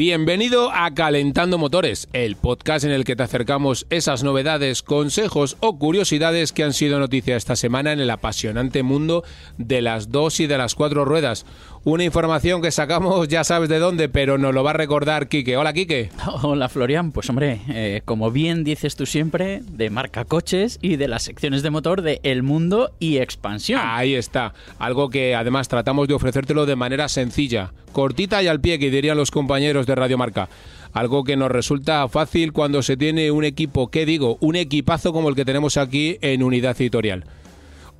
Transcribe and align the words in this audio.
Bienvenido 0.00 0.70
a 0.72 0.94
Calentando 0.94 1.58
Motores, 1.58 2.08
el 2.14 2.34
podcast 2.34 2.86
en 2.86 2.90
el 2.90 3.04
que 3.04 3.16
te 3.16 3.22
acercamos 3.22 3.86
esas 3.90 4.24
novedades, 4.24 4.82
consejos 4.82 5.58
o 5.60 5.78
curiosidades 5.78 6.52
que 6.52 6.64
han 6.64 6.72
sido 6.72 6.98
noticia 6.98 7.36
esta 7.36 7.54
semana 7.54 7.92
en 7.92 8.00
el 8.00 8.08
apasionante 8.08 8.82
mundo 8.82 9.24
de 9.58 9.82
las 9.82 10.10
dos 10.10 10.40
y 10.40 10.46
de 10.46 10.56
las 10.56 10.74
cuatro 10.74 11.04
ruedas. 11.04 11.44
Una 11.82 12.04
información 12.04 12.60
que 12.60 12.70
sacamos 12.70 13.26
ya 13.28 13.42
sabes 13.42 13.70
de 13.70 13.78
dónde, 13.78 14.10
pero 14.10 14.36
nos 14.36 14.52
lo 14.52 14.62
va 14.62 14.70
a 14.70 14.74
recordar 14.74 15.28
Quique. 15.28 15.56
Hola 15.56 15.72
Quique. 15.72 16.10
Hola 16.42 16.68
Florian, 16.68 17.10
pues 17.10 17.30
hombre, 17.30 17.62
eh, 17.70 18.02
como 18.04 18.30
bien 18.30 18.64
dices 18.64 18.96
tú 18.96 19.06
siempre, 19.06 19.62
de 19.66 19.88
marca 19.88 20.26
coches 20.26 20.78
y 20.82 20.96
de 20.96 21.08
las 21.08 21.22
secciones 21.22 21.62
de 21.62 21.70
motor 21.70 22.02
de 22.02 22.20
El 22.22 22.42
Mundo 22.42 22.90
y 22.98 23.16
Expansión. 23.16 23.80
Ahí 23.82 24.14
está, 24.14 24.52
algo 24.78 25.08
que 25.08 25.34
además 25.34 25.68
tratamos 25.68 26.06
de 26.06 26.12
ofrecértelo 26.12 26.66
de 26.66 26.76
manera 26.76 27.08
sencilla, 27.08 27.72
cortita 27.92 28.42
y 28.42 28.48
al 28.48 28.60
pie, 28.60 28.78
que 28.78 28.90
dirían 28.90 29.16
los 29.16 29.30
compañeros 29.30 29.86
de 29.86 29.94
Radio 29.94 30.18
Marca. 30.18 30.50
Algo 30.92 31.24
que 31.24 31.36
nos 31.36 31.50
resulta 31.50 32.06
fácil 32.08 32.52
cuando 32.52 32.82
se 32.82 32.98
tiene 32.98 33.30
un 33.30 33.44
equipo, 33.44 33.90
¿qué 33.90 34.04
digo? 34.04 34.36
Un 34.40 34.56
equipazo 34.56 35.14
como 35.14 35.30
el 35.30 35.34
que 35.34 35.46
tenemos 35.46 35.78
aquí 35.78 36.18
en 36.20 36.42
Unidad 36.42 36.76
Editorial. 36.78 37.24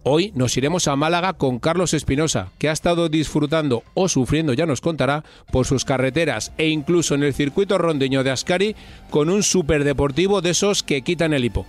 Hoy 0.03 0.33
nos 0.35 0.57
iremos 0.57 0.89
a 0.89 0.97
Málaga 0.97 1.35
con 1.35 1.59
Carlos 1.59 1.93
Espinosa, 1.93 2.49
que 2.59 2.71
ha 2.71 2.73
estado 2.73 3.11
disfrutando 3.11 3.83
o 3.93 4.09
sufriendo, 4.09 4.55
ya 4.55 4.65
nos 4.65 4.81
contará, 4.81 5.25
por 5.53 5.67
sus 5.67 5.85
carreteras 5.85 6.53
e 6.57 6.69
incluso 6.69 7.15
en 7.15 7.23
el 7.23 7.35
circuito 7.35 7.77
rondeño 7.77 8.25
de 8.25 8.31
Ascari 8.31 8.77
con 9.11 9.29
un 9.29 9.43
superdeportivo 9.43 10.41
de 10.41 10.51
esos 10.51 10.83
que 10.83 11.03
quitan 11.03 11.35
el 11.35 11.45
hipo. 11.45 11.67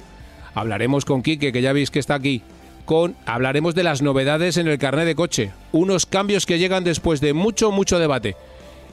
Hablaremos 0.56 1.04
con 1.04 1.23
Quique, 1.23 1.52
que 1.52 1.62
ya 1.62 1.73
veis 1.73 1.92
que 1.92 2.00
está 2.00 2.16
aquí. 2.16 2.42
Con, 2.86 3.18
hablaremos 3.26 3.76
de 3.76 3.84
las 3.84 4.02
novedades 4.02 4.56
en 4.56 4.70
el 4.70 4.78
carnet 4.78 5.06
de 5.06 5.16
coche, 5.16 5.52
unos 5.73 6.06
cambios 6.06 6.45
que 6.45 6.58
llegan 6.58 6.86
después 6.86 7.20
de 7.20 7.34
mucho, 7.34 7.70
mucho 7.70 8.00
debate. 8.00 8.38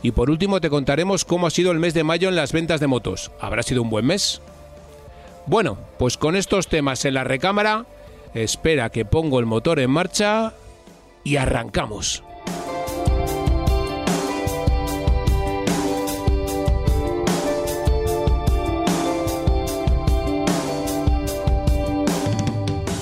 Y 0.02 0.10
por 0.10 0.30
último 0.30 0.60
te 0.60 0.68
contaremos 0.68 1.24
cómo 1.24 1.46
ha 1.46 1.50
sido 1.50 1.70
el 1.70 1.78
mes 1.78 1.94
de 1.94 2.02
mayo 2.02 2.28
en 2.28 2.36
las 2.36 2.52
ventas 2.52 2.80
de 2.80 2.88
motos. 2.88 3.30
¿Habrá 3.40 3.62
sido 3.62 3.82
un 3.82 3.90
buen 3.90 4.04
mes? 4.04 4.42
Bueno, 5.46 5.78
pues 5.96 6.16
con 6.16 6.34
estos 6.34 6.66
temas 6.66 7.04
en 7.04 7.14
la 7.14 7.24
recámara, 7.24 7.86
Espera 8.34 8.90
que 8.90 9.04
pongo 9.04 9.40
el 9.40 9.46
motor 9.46 9.78
en 9.80 9.90
marcha 9.90 10.54
y 11.24 11.36
arrancamos. 11.36 12.22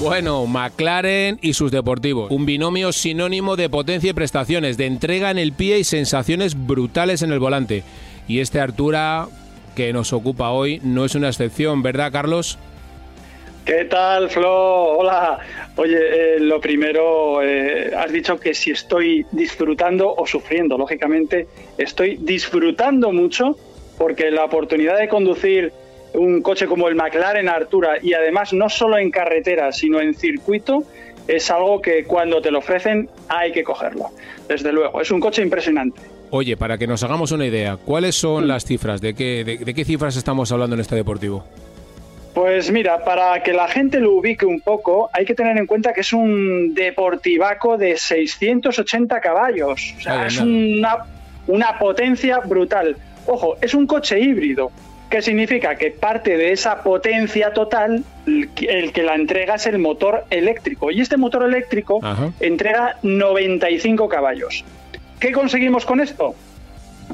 Bueno, 0.06 0.46
McLaren 0.46 1.40
y 1.42 1.54
sus 1.54 1.72
deportivos. 1.72 2.30
Un 2.30 2.46
binomio 2.46 2.92
sinónimo 2.92 3.56
de 3.56 3.68
potencia 3.68 4.10
y 4.10 4.12
prestaciones, 4.12 4.76
de 4.76 4.86
entrega 4.86 5.32
en 5.32 5.38
el 5.38 5.52
pie 5.52 5.80
y 5.80 5.84
sensaciones 5.84 6.54
brutales 6.66 7.22
en 7.22 7.32
el 7.32 7.40
volante. 7.40 7.82
Y 8.28 8.38
este 8.38 8.60
Artura 8.60 9.26
que 9.74 9.92
nos 9.92 10.12
ocupa 10.12 10.50
hoy 10.50 10.80
no 10.84 11.04
es 11.04 11.16
una 11.16 11.26
excepción, 11.26 11.82
¿verdad, 11.82 12.12
Carlos? 12.12 12.56
¿Qué 13.66 13.84
tal, 13.86 14.30
Flo? 14.30 14.96
Hola. 14.96 15.40
Oye, 15.74 16.36
eh, 16.36 16.38
lo 16.38 16.60
primero, 16.60 17.42
eh, 17.42 17.92
has 17.96 18.12
dicho 18.12 18.38
que 18.38 18.54
si 18.54 18.70
estoy 18.70 19.26
disfrutando 19.32 20.14
o 20.14 20.24
sufriendo. 20.24 20.78
Lógicamente, 20.78 21.48
estoy 21.76 22.16
disfrutando 22.16 23.10
mucho 23.10 23.56
porque 23.98 24.30
la 24.30 24.44
oportunidad 24.44 24.96
de 24.96 25.08
conducir 25.08 25.72
un 26.14 26.42
coche 26.42 26.68
como 26.68 26.86
el 26.86 26.94
McLaren 26.94 27.48
Artura 27.48 27.96
y 28.00 28.14
además 28.14 28.52
no 28.52 28.68
solo 28.68 28.98
en 28.98 29.10
carretera, 29.10 29.72
sino 29.72 30.00
en 30.00 30.14
circuito, 30.14 30.84
es 31.26 31.50
algo 31.50 31.82
que 31.82 32.04
cuando 32.04 32.40
te 32.40 32.52
lo 32.52 32.60
ofrecen 32.60 33.10
hay 33.28 33.50
que 33.50 33.64
cogerlo. 33.64 34.10
Desde 34.48 34.72
luego, 34.72 35.00
es 35.00 35.10
un 35.10 35.18
coche 35.18 35.42
impresionante. 35.42 36.00
Oye, 36.30 36.56
para 36.56 36.78
que 36.78 36.86
nos 36.86 37.02
hagamos 37.02 37.32
una 37.32 37.46
idea, 37.46 37.78
¿cuáles 37.78 38.14
son 38.14 38.44
mm. 38.44 38.46
las 38.46 38.64
cifras? 38.64 39.00
¿De 39.00 39.14
qué, 39.14 39.42
de 39.44 39.74
qué 39.74 39.84
cifras 39.84 40.14
estamos 40.14 40.52
hablando 40.52 40.74
en 40.74 40.80
este 40.80 40.94
deportivo? 40.94 41.44
Pues 42.36 42.70
mira, 42.70 43.02
para 43.02 43.42
que 43.42 43.54
la 43.54 43.66
gente 43.66 43.98
lo 43.98 44.12
ubique 44.12 44.44
un 44.44 44.60
poco, 44.60 45.08
hay 45.14 45.24
que 45.24 45.34
tener 45.34 45.56
en 45.56 45.64
cuenta 45.64 45.94
que 45.94 46.02
es 46.02 46.12
un 46.12 46.74
deportivaco 46.74 47.78
de 47.78 47.96
680 47.96 49.22
caballos. 49.22 49.94
O 49.96 50.00
sea, 50.02 50.26
es 50.26 50.36
una, 50.36 50.98
una 51.46 51.78
potencia 51.78 52.40
brutal. 52.40 52.94
Ojo, 53.24 53.56
es 53.62 53.72
un 53.72 53.86
coche 53.86 54.20
híbrido. 54.20 54.70
¿Qué 55.08 55.22
significa? 55.22 55.76
Que 55.76 55.92
parte 55.92 56.36
de 56.36 56.52
esa 56.52 56.82
potencia 56.82 57.54
total, 57.54 58.04
el 58.26 58.92
que 58.92 59.02
la 59.02 59.14
entrega 59.14 59.54
es 59.54 59.66
el 59.66 59.78
motor 59.78 60.26
eléctrico. 60.28 60.90
Y 60.90 61.00
este 61.00 61.16
motor 61.16 61.42
eléctrico 61.42 62.00
entrega 62.40 62.98
95 63.02 64.10
caballos. 64.10 64.62
¿Qué 65.20 65.32
conseguimos 65.32 65.86
con 65.86 66.02
esto? 66.02 66.34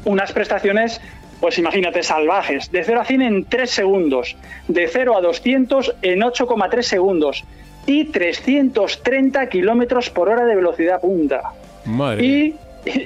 Unas 0.04 0.32
prestaciones 0.32 1.00
pues 1.42 1.58
imagínate, 1.58 2.02
salvajes, 2.04 2.70
de 2.70 2.84
0 2.84 3.00
a 3.00 3.04
100 3.04 3.22
en 3.22 3.44
3 3.46 3.68
segundos, 3.68 4.36
de 4.68 4.86
0 4.86 5.16
a 5.16 5.20
200 5.20 5.96
en 6.00 6.20
8,3 6.20 6.82
segundos 6.82 7.42
y 7.84 8.04
330 8.04 9.48
kilómetros 9.48 10.08
por 10.08 10.28
hora 10.28 10.44
de 10.44 10.54
velocidad 10.54 11.00
punta. 11.00 11.42
Madre 11.84 12.24
y, 12.24 12.54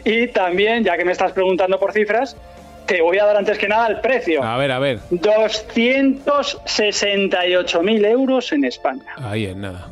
y, 0.04 0.28
también, 0.28 0.84
ya 0.84 0.98
que 0.98 1.06
me 1.06 1.12
estás 1.12 1.32
preguntando 1.32 1.80
por 1.80 1.94
cifras, 1.94 2.36
te 2.84 3.00
voy 3.00 3.18
a 3.18 3.24
dar 3.24 3.38
antes 3.38 3.56
que 3.56 3.68
nada 3.68 3.88
el 3.88 4.02
precio. 4.02 4.42
A 4.42 4.58
ver, 4.58 4.70
a 4.70 4.80
ver. 4.80 4.98
268.000 5.12 8.06
euros 8.06 8.52
en 8.52 8.66
España. 8.66 9.06
Ahí 9.16 9.46
es 9.46 9.56
nada. 9.56 9.88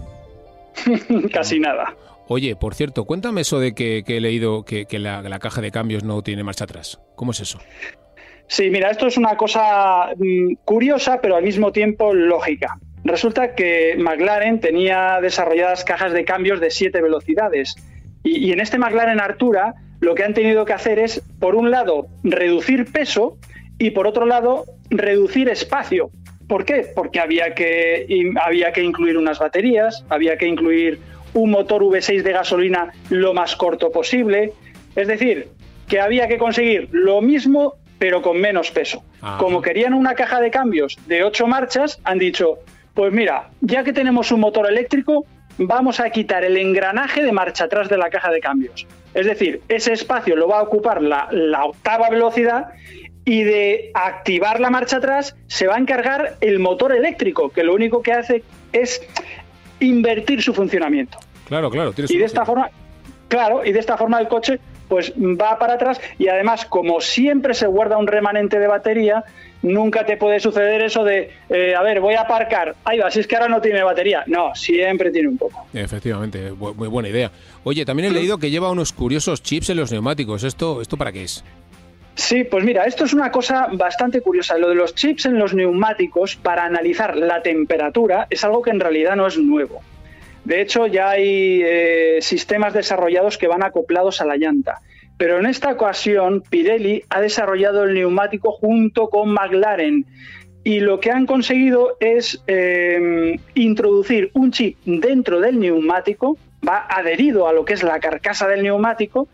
Casi 1.32 1.58
nada. 1.58 1.94
Oye, 2.28 2.56
por 2.56 2.74
cierto, 2.74 3.06
cuéntame 3.06 3.40
eso 3.40 3.58
de 3.58 3.74
que, 3.74 4.04
he 4.06 4.20
leído 4.20 4.66
que, 4.66 4.86
la, 4.98 5.22
la, 5.22 5.38
caja 5.38 5.62
de 5.62 5.70
cambios 5.70 6.04
no 6.04 6.20
tiene 6.20 6.44
marcha 6.44 6.64
atrás. 6.64 7.00
¿Cómo 7.14 7.30
es 7.30 7.40
eso? 7.40 7.58
Sí, 8.46 8.70
mira, 8.70 8.90
esto 8.90 9.06
es 9.06 9.16
una 9.16 9.36
cosa 9.36 10.10
mm, 10.16 10.54
curiosa, 10.64 11.20
pero 11.20 11.36
al 11.36 11.42
mismo 11.42 11.72
tiempo 11.72 12.12
lógica. 12.14 12.78
Resulta 13.04 13.54
que 13.54 13.96
McLaren 13.98 14.60
tenía 14.60 15.18
desarrolladas 15.20 15.84
cajas 15.84 16.12
de 16.12 16.24
cambios 16.24 16.60
de 16.60 16.70
siete 16.70 17.02
velocidades. 17.02 17.74
Y, 18.22 18.52
en 18.52 18.60
este 18.60 18.78
McLaren 18.78 19.20
Artura 19.20 19.74
lo 20.00 20.14
que 20.14 20.24
han 20.24 20.34
tenido 20.34 20.64
que 20.64 20.72
hacer 20.72 20.98
es, 20.98 21.22
por 21.38 21.54
un 21.54 21.70
lado, 21.70 22.08
reducir 22.22 22.90
peso 22.90 23.38
y 23.78 23.90
por 23.90 24.06
otro 24.06 24.26
lado, 24.26 24.64
reducir 24.90 25.48
espacio. 25.48 26.10
¿Por 26.46 26.64
qué? 26.64 26.86
Porque 26.94 27.20
había 27.20 27.54
que, 27.54 28.06
había 28.42 28.72
que 28.72 28.82
incluir 28.82 29.16
unas 29.16 29.38
baterías, 29.38 30.04
había 30.10 30.36
que 30.36 30.46
incluir 30.46 31.00
un 31.32 31.50
motor 31.50 31.82
V6 31.82 32.22
de 32.22 32.32
gasolina 32.32 32.92
lo 33.08 33.32
más 33.32 33.56
corto 33.56 33.90
posible. 33.90 34.52
Es 34.94 35.08
decir, 35.08 35.48
que 35.88 36.00
había 36.00 36.28
que 36.28 36.38
conseguir 36.38 36.88
lo 36.92 37.22
mismo 37.22 37.74
pero 38.04 38.20
con 38.20 38.38
menos 38.38 38.70
peso. 38.70 39.02
Como 39.38 39.62
querían 39.62 39.94
una 39.94 40.14
caja 40.14 40.38
de 40.38 40.50
cambios 40.50 40.98
de 41.06 41.24
ocho 41.24 41.46
marchas, 41.46 41.98
han 42.04 42.18
dicho, 42.18 42.58
pues 42.92 43.14
mira, 43.14 43.48
ya 43.62 43.82
que 43.82 43.94
tenemos 43.94 44.30
un 44.30 44.40
motor 44.40 44.68
eléctrico, 44.68 45.24
vamos 45.56 46.00
a 46.00 46.10
quitar 46.10 46.44
el 46.44 46.58
engranaje 46.58 47.22
de 47.22 47.32
marcha 47.32 47.64
atrás 47.64 47.88
de 47.88 47.96
la 47.96 48.10
caja 48.10 48.30
de 48.30 48.40
cambios. 48.40 48.86
Es 49.14 49.24
decir, 49.24 49.62
ese 49.70 49.94
espacio 49.94 50.36
lo 50.36 50.48
va 50.48 50.58
a 50.58 50.62
ocupar 50.64 51.00
la, 51.00 51.28
la 51.30 51.64
octava 51.64 52.10
velocidad 52.10 52.74
y 53.24 53.42
de 53.42 53.90
activar 53.94 54.60
la 54.60 54.68
marcha 54.68 54.98
atrás 54.98 55.34
se 55.46 55.66
va 55.66 55.76
a 55.76 55.78
encargar 55.78 56.36
el 56.42 56.58
motor 56.58 56.94
eléctrico, 56.94 57.48
que 57.48 57.64
lo 57.64 57.74
único 57.74 58.02
que 58.02 58.12
hace 58.12 58.44
es 58.74 59.00
invertir 59.80 60.42
su 60.42 60.52
funcionamiento. 60.52 61.16
Claro, 61.46 61.70
claro. 61.70 61.94
Y 61.96 62.18
de 62.18 62.24
esta 62.26 62.44
forma, 62.44 62.68
claro, 63.28 63.64
y 63.64 63.72
de 63.72 63.80
esta 63.80 63.96
forma 63.96 64.20
el 64.20 64.28
coche 64.28 64.60
pues 64.88 65.12
va 65.16 65.58
para 65.58 65.74
atrás 65.74 66.00
y 66.18 66.28
además 66.28 66.64
como 66.66 67.00
siempre 67.00 67.54
se 67.54 67.66
guarda 67.66 67.96
un 67.96 68.06
remanente 68.06 68.58
de 68.58 68.66
batería, 68.66 69.24
nunca 69.62 70.04
te 70.04 70.16
puede 70.16 70.40
suceder 70.40 70.82
eso 70.82 71.04
de, 71.04 71.30
eh, 71.48 71.74
a 71.74 71.82
ver, 71.82 72.00
voy 72.00 72.14
a 72.14 72.22
aparcar, 72.22 72.76
ahí 72.84 72.98
va, 72.98 73.10
si 73.10 73.20
es 73.20 73.26
que 73.26 73.36
ahora 73.36 73.48
no 73.48 73.60
tiene 73.60 73.82
batería. 73.82 74.22
No, 74.26 74.54
siempre 74.54 75.10
tiene 75.10 75.28
un 75.28 75.38
poco. 75.38 75.66
Efectivamente, 75.72 76.52
muy 76.52 76.88
buena 76.88 77.08
idea. 77.08 77.30
Oye, 77.64 77.84
también 77.84 78.10
he 78.10 78.12
leído 78.12 78.38
que 78.38 78.50
lleva 78.50 78.70
unos 78.70 78.92
curiosos 78.92 79.42
chips 79.42 79.70
en 79.70 79.78
los 79.78 79.90
neumáticos. 79.90 80.44
¿Esto, 80.44 80.82
esto 80.82 80.96
para 80.96 81.12
qué 81.12 81.24
es? 81.24 81.44
Sí, 82.14 82.44
pues 82.44 82.64
mira, 82.64 82.84
esto 82.84 83.04
es 83.04 83.12
una 83.12 83.32
cosa 83.32 83.68
bastante 83.72 84.20
curiosa. 84.20 84.56
Lo 84.56 84.68
de 84.68 84.76
los 84.76 84.94
chips 84.94 85.26
en 85.26 85.38
los 85.38 85.52
neumáticos 85.52 86.36
para 86.36 86.64
analizar 86.64 87.16
la 87.16 87.42
temperatura 87.42 88.28
es 88.30 88.44
algo 88.44 88.62
que 88.62 88.70
en 88.70 88.80
realidad 88.80 89.16
no 89.16 89.26
es 89.26 89.36
nuevo. 89.36 89.82
De 90.44 90.60
hecho, 90.60 90.86
ya 90.86 91.10
hay 91.10 91.62
eh, 91.64 92.18
sistemas 92.20 92.74
desarrollados 92.74 93.38
que 93.38 93.48
van 93.48 93.62
acoplados 93.62 94.20
a 94.20 94.26
la 94.26 94.36
llanta. 94.36 94.80
Pero 95.16 95.38
en 95.38 95.46
esta 95.46 95.70
ocasión, 95.70 96.42
Pirelli 96.48 97.04
ha 97.08 97.20
desarrollado 97.20 97.84
el 97.84 97.94
neumático 97.94 98.52
junto 98.52 99.08
con 99.08 99.30
McLaren. 99.30 100.04
Y 100.64 100.80
lo 100.80 100.98
que 100.98 101.10
han 101.10 101.26
conseguido 101.26 101.96
es 102.00 102.42
em, 102.46 103.38
introducir 103.54 104.30
un 104.32 104.50
chip 104.50 104.78
dentro 104.84 105.40
del 105.40 105.60
neumático, 105.60 106.38
va 106.66 106.86
adherido 106.88 107.46
a 107.46 107.52
lo 107.52 107.64
que 107.64 107.74
es 107.74 107.82
la 107.82 108.00
carcasa 108.00 108.48
del 108.48 108.62
neumático 108.62 109.28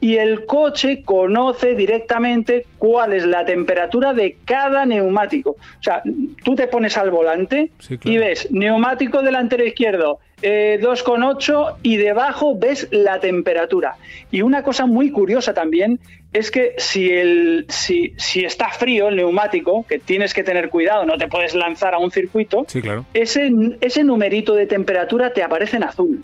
y 0.00 0.16
el 0.16 0.46
coche 0.46 1.02
conoce 1.04 1.74
directamente 1.74 2.64
cuál 2.78 3.12
es 3.12 3.26
la 3.26 3.44
temperatura 3.44 4.14
de 4.14 4.38
cada 4.46 4.86
neumático. 4.86 5.50
O 5.50 5.82
sea, 5.82 6.02
tú 6.42 6.54
te 6.54 6.66
pones 6.66 6.96
al 6.96 7.10
volante 7.10 7.70
y 8.04 8.16
ves 8.16 8.50
neumático 8.50 9.22
delantero 9.22 9.64
izquierdo, 9.64 10.18
2,8 10.42 11.70
eh, 11.70 11.74
y 11.82 11.96
debajo 11.96 12.54
ves 12.56 12.88
la 12.90 13.20
temperatura. 13.20 13.96
Y 14.30 14.42
una 14.42 14.62
cosa 14.62 14.86
muy 14.86 15.10
curiosa 15.10 15.54
también 15.54 16.00
es 16.32 16.50
que 16.50 16.74
si, 16.78 17.10
el, 17.10 17.66
si, 17.68 18.14
si 18.16 18.44
está 18.44 18.70
frío 18.70 19.08
el 19.08 19.16
neumático, 19.16 19.84
que 19.88 19.98
tienes 19.98 20.32
que 20.32 20.44
tener 20.44 20.70
cuidado, 20.70 21.04
no 21.04 21.18
te 21.18 21.28
puedes 21.28 21.54
lanzar 21.54 21.94
a 21.94 21.98
un 21.98 22.10
circuito, 22.10 22.66
ese, 23.14 23.50
ese 23.80 24.04
numerito 24.04 24.54
de 24.54 24.66
temperatura 24.66 25.32
te 25.32 25.42
aparece 25.42 25.76
en 25.76 25.84
azul. 25.84 26.22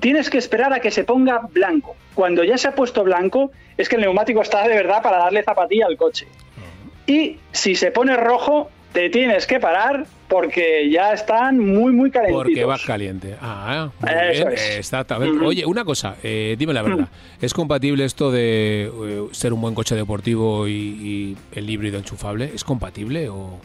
Tienes 0.00 0.30
que 0.30 0.38
esperar 0.38 0.72
a 0.72 0.80
que 0.80 0.90
se 0.90 1.04
ponga 1.04 1.42
blanco. 1.52 1.94
Cuando 2.14 2.42
ya 2.42 2.58
se 2.58 2.66
ha 2.66 2.74
puesto 2.74 3.04
blanco, 3.04 3.52
es 3.76 3.88
que 3.88 3.96
el 3.96 4.02
neumático 4.02 4.42
está 4.42 4.66
de 4.66 4.74
verdad 4.74 5.02
para 5.02 5.18
darle 5.18 5.44
zapatilla 5.44 5.86
al 5.86 5.96
coche. 5.96 6.26
Y 7.06 7.38
si 7.52 7.76
se 7.76 7.92
pone 7.92 8.16
rojo, 8.16 8.68
te 8.96 9.10
tienes 9.10 9.46
que 9.46 9.60
parar 9.60 10.06
porque 10.26 10.88
ya 10.90 11.12
están 11.12 11.58
muy, 11.58 11.92
muy 11.92 12.10
calentitos. 12.10 12.44
Porque 12.44 12.64
vas 12.64 12.82
caliente. 12.82 13.36
Ah, 13.42 13.90
muy 14.00 15.28
bien. 15.28 15.42
Oye, 15.44 15.66
una 15.66 15.84
cosa, 15.84 16.16
eh, 16.22 16.56
dime 16.58 16.72
la 16.72 16.80
verdad. 16.80 17.08
¿Es 17.42 17.52
compatible 17.52 18.06
esto 18.06 18.30
de 18.30 18.84
eh, 18.86 19.26
ser 19.32 19.52
un 19.52 19.60
buen 19.60 19.74
coche 19.74 19.94
deportivo 19.94 20.66
y, 20.66 21.36
el 21.52 21.68
híbrido 21.68 21.98
enchufable? 21.98 22.50
¿Es 22.54 22.64
compatible 22.64 23.28
o...? 23.28 23.60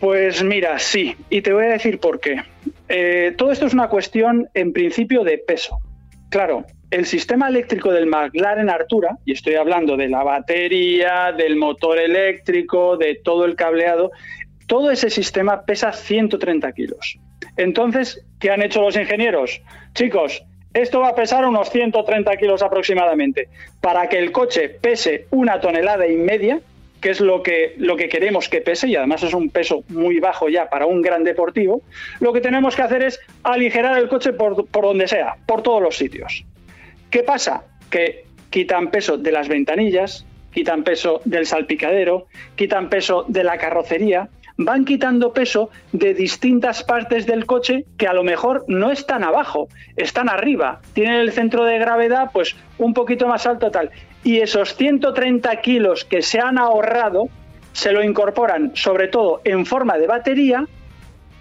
Pues 0.00 0.42
mira, 0.42 0.78
sí, 0.78 1.14
y 1.28 1.42
te 1.42 1.52
voy 1.52 1.66
a 1.66 1.68
decir 1.72 2.00
por 2.00 2.18
qué. 2.18 2.42
Eh, 2.88 3.34
todo 3.36 3.52
esto 3.52 3.66
es 3.66 3.74
una 3.74 3.88
cuestión, 3.88 4.48
en 4.54 4.72
principio, 4.72 5.22
de 5.22 5.36
peso. 5.36 5.80
Claro, 6.30 6.64
el 6.90 7.04
sistema 7.04 7.48
eléctrico 7.48 7.92
del 7.92 8.06
McLaren 8.06 8.70
Artura, 8.70 9.18
y 9.24 9.32
estoy 9.32 9.56
hablando 9.56 9.96
de 9.96 10.08
la 10.08 10.22
batería, 10.22 11.32
del 11.36 11.56
motor 11.56 11.98
eléctrico, 11.98 12.96
de 12.96 13.20
todo 13.22 13.44
el 13.44 13.56
cableado, 13.56 14.12
todo 14.66 14.90
ese 14.90 15.10
sistema 15.10 15.62
pesa 15.62 15.92
130 15.92 16.72
kilos. 16.72 17.18
Entonces, 17.56 18.24
¿qué 18.38 18.50
han 18.50 18.62
hecho 18.62 18.82
los 18.82 18.96
ingenieros? 18.96 19.62
Chicos, 19.94 20.42
esto 20.74 21.00
va 21.00 21.08
a 21.08 21.14
pesar 21.14 21.46
unos 21.46 21.70
130 21.70 22.36
kilos 22.36 22.62
aproximadamente. 22.62 23.48
Para 23.80 24.08
que 24.08 24.18
el 24.18 24.32
coche 24.32 24.68
pese 24.68 25.26
una 25.30 25.60
tonelada 25.60 26.06
y 26.06 26.16
media, 26.16 26.60
que 27.00 27.10
es 27.10 27.20
lo 27.20 27.42
que, 27.42 27.74
lo 27.78 27.96
que 27.96 28.08
queremos 28.08 28.48
que 28.48 28.60
pese, 28.60 28.88
y 28.88 28.96
además 28.96 29.22
es 29.22 29.32
un 29.32 29.50
peso 29.50 29.84
muy 29.88 30.18
bajo 30.20 30.48
ya 30.48 30.68
para 30.68 30.86
un 30.86 31.02
gran 31.02 31.24
deportivo, 31.24 31.82
lo 32.20 32.32
que 32.32 32.40
tenemos 32.40 32.74
que 32.76 32.82
hacer 32.82 33.02
es 33.02 33.20
aligerar 33.42 33.98
el 33.98 34.08
coche 34.08 34.32
por, 34.32 34.66
por 34.66 34.84
donde 34.84 35.08
sea, 35.08 35.36
por 35.46 35.62
todos 35.62 35.82
los 35.82 35.96
sitios. 35.96 36.44
¿Qué 37.10 37.22
pasa? 37.22 37.64
Que 37.90 38.26
quitan 38.50 38.90
peso 38.90 39.16
de 39.16 39.32
las 39.32 39.48
ventanillas, 39.48 40.26
quitan 40.52 40.84
peso 40.84 41.20
del 41.24 41.46
salpicadero, 41.46 42.26
quitan 42.56 42.88
peso 42.88 43.24
de 43.28 43.44
la 43.44 43.58
carrocería, 43.58 44.28
van 44.56 44.84
quitando 44.84 45.32
peso 45.32 45.70
de 45.92 46.14
distintas 46.14 46.82
partes 46.82 47.26
del 47.26 47.46
coche 47.46 47.84
que 47.98 48.06
a 48.06 48.12
lo 48.12 48.24
mejor 48.24 48.64
no 48.68 48.90
están 48.90 49.24
abajo, 49.24 49.68
están 49.96 50.28
arriba, 50.28 50.80
tienen 50.92 51.16
el 51.16 51.32
centro 51.32 51.64
de 51.64 51.78
gravedad 51.78 52.30
pues 52.32 52.56
un 52.78 52.94
poquito 52.94 53.28
más 53.28 53.46
alto 53.46 53.70
tal. 53.70 53.90
Y 54.24 54.40
esos 54.40 54.74
130 54.74 55.60
kilos 55.60 56.04
que 56.04 56.22
se 56.22 56.40
han 56.40 56.58
ahorrado 56.58 57.28
se 57.72 57.92
lo 57.92 58.02
incorporan 58.02 58.72
sobre 58.74 59.08
todo 59.08 59.40
en 59.44 59.66
forma 59.66 59.98
de 59.98 60.06
batería 60.06 60.66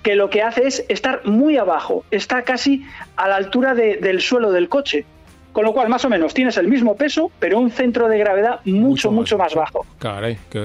que 0.04 0.16
lo 0.16 0.30
que 0.30 0.44
hace 0.44 0.68
es 0.68 0.86
estar 0.88 1.26
muy 1.26 1.58
abajo, 1.58 2.06
está 2.12 2.44
casi 2.44 2.86
a 3.16 3.28
la 3.28 3.38
altura 3.38 3.74
del 3.74 4.22
suelo 4.22 4.52
del 4.52 4.70
coche. 4.70 5.04
Con 5.56 5.64
lo 5.64 5.72
cual, 5.72 5.88
más 5.88 6.04
o 6.04 6.10
menos, 6.10 6.34
tienes 6.34 6.58
el 6.58 6.68
mismo 6.68 6.98
peso, 6.98 7.32
pero 7.40 7.60
un 7.60 7.72
centro 7.72 8.10
de 8.10 8.18
gravedad 8.18 8.60
mucho, 8.66 9.10
mucho 9.10 9.38
más, 9.38 9.56
bajo. 9.56 9.86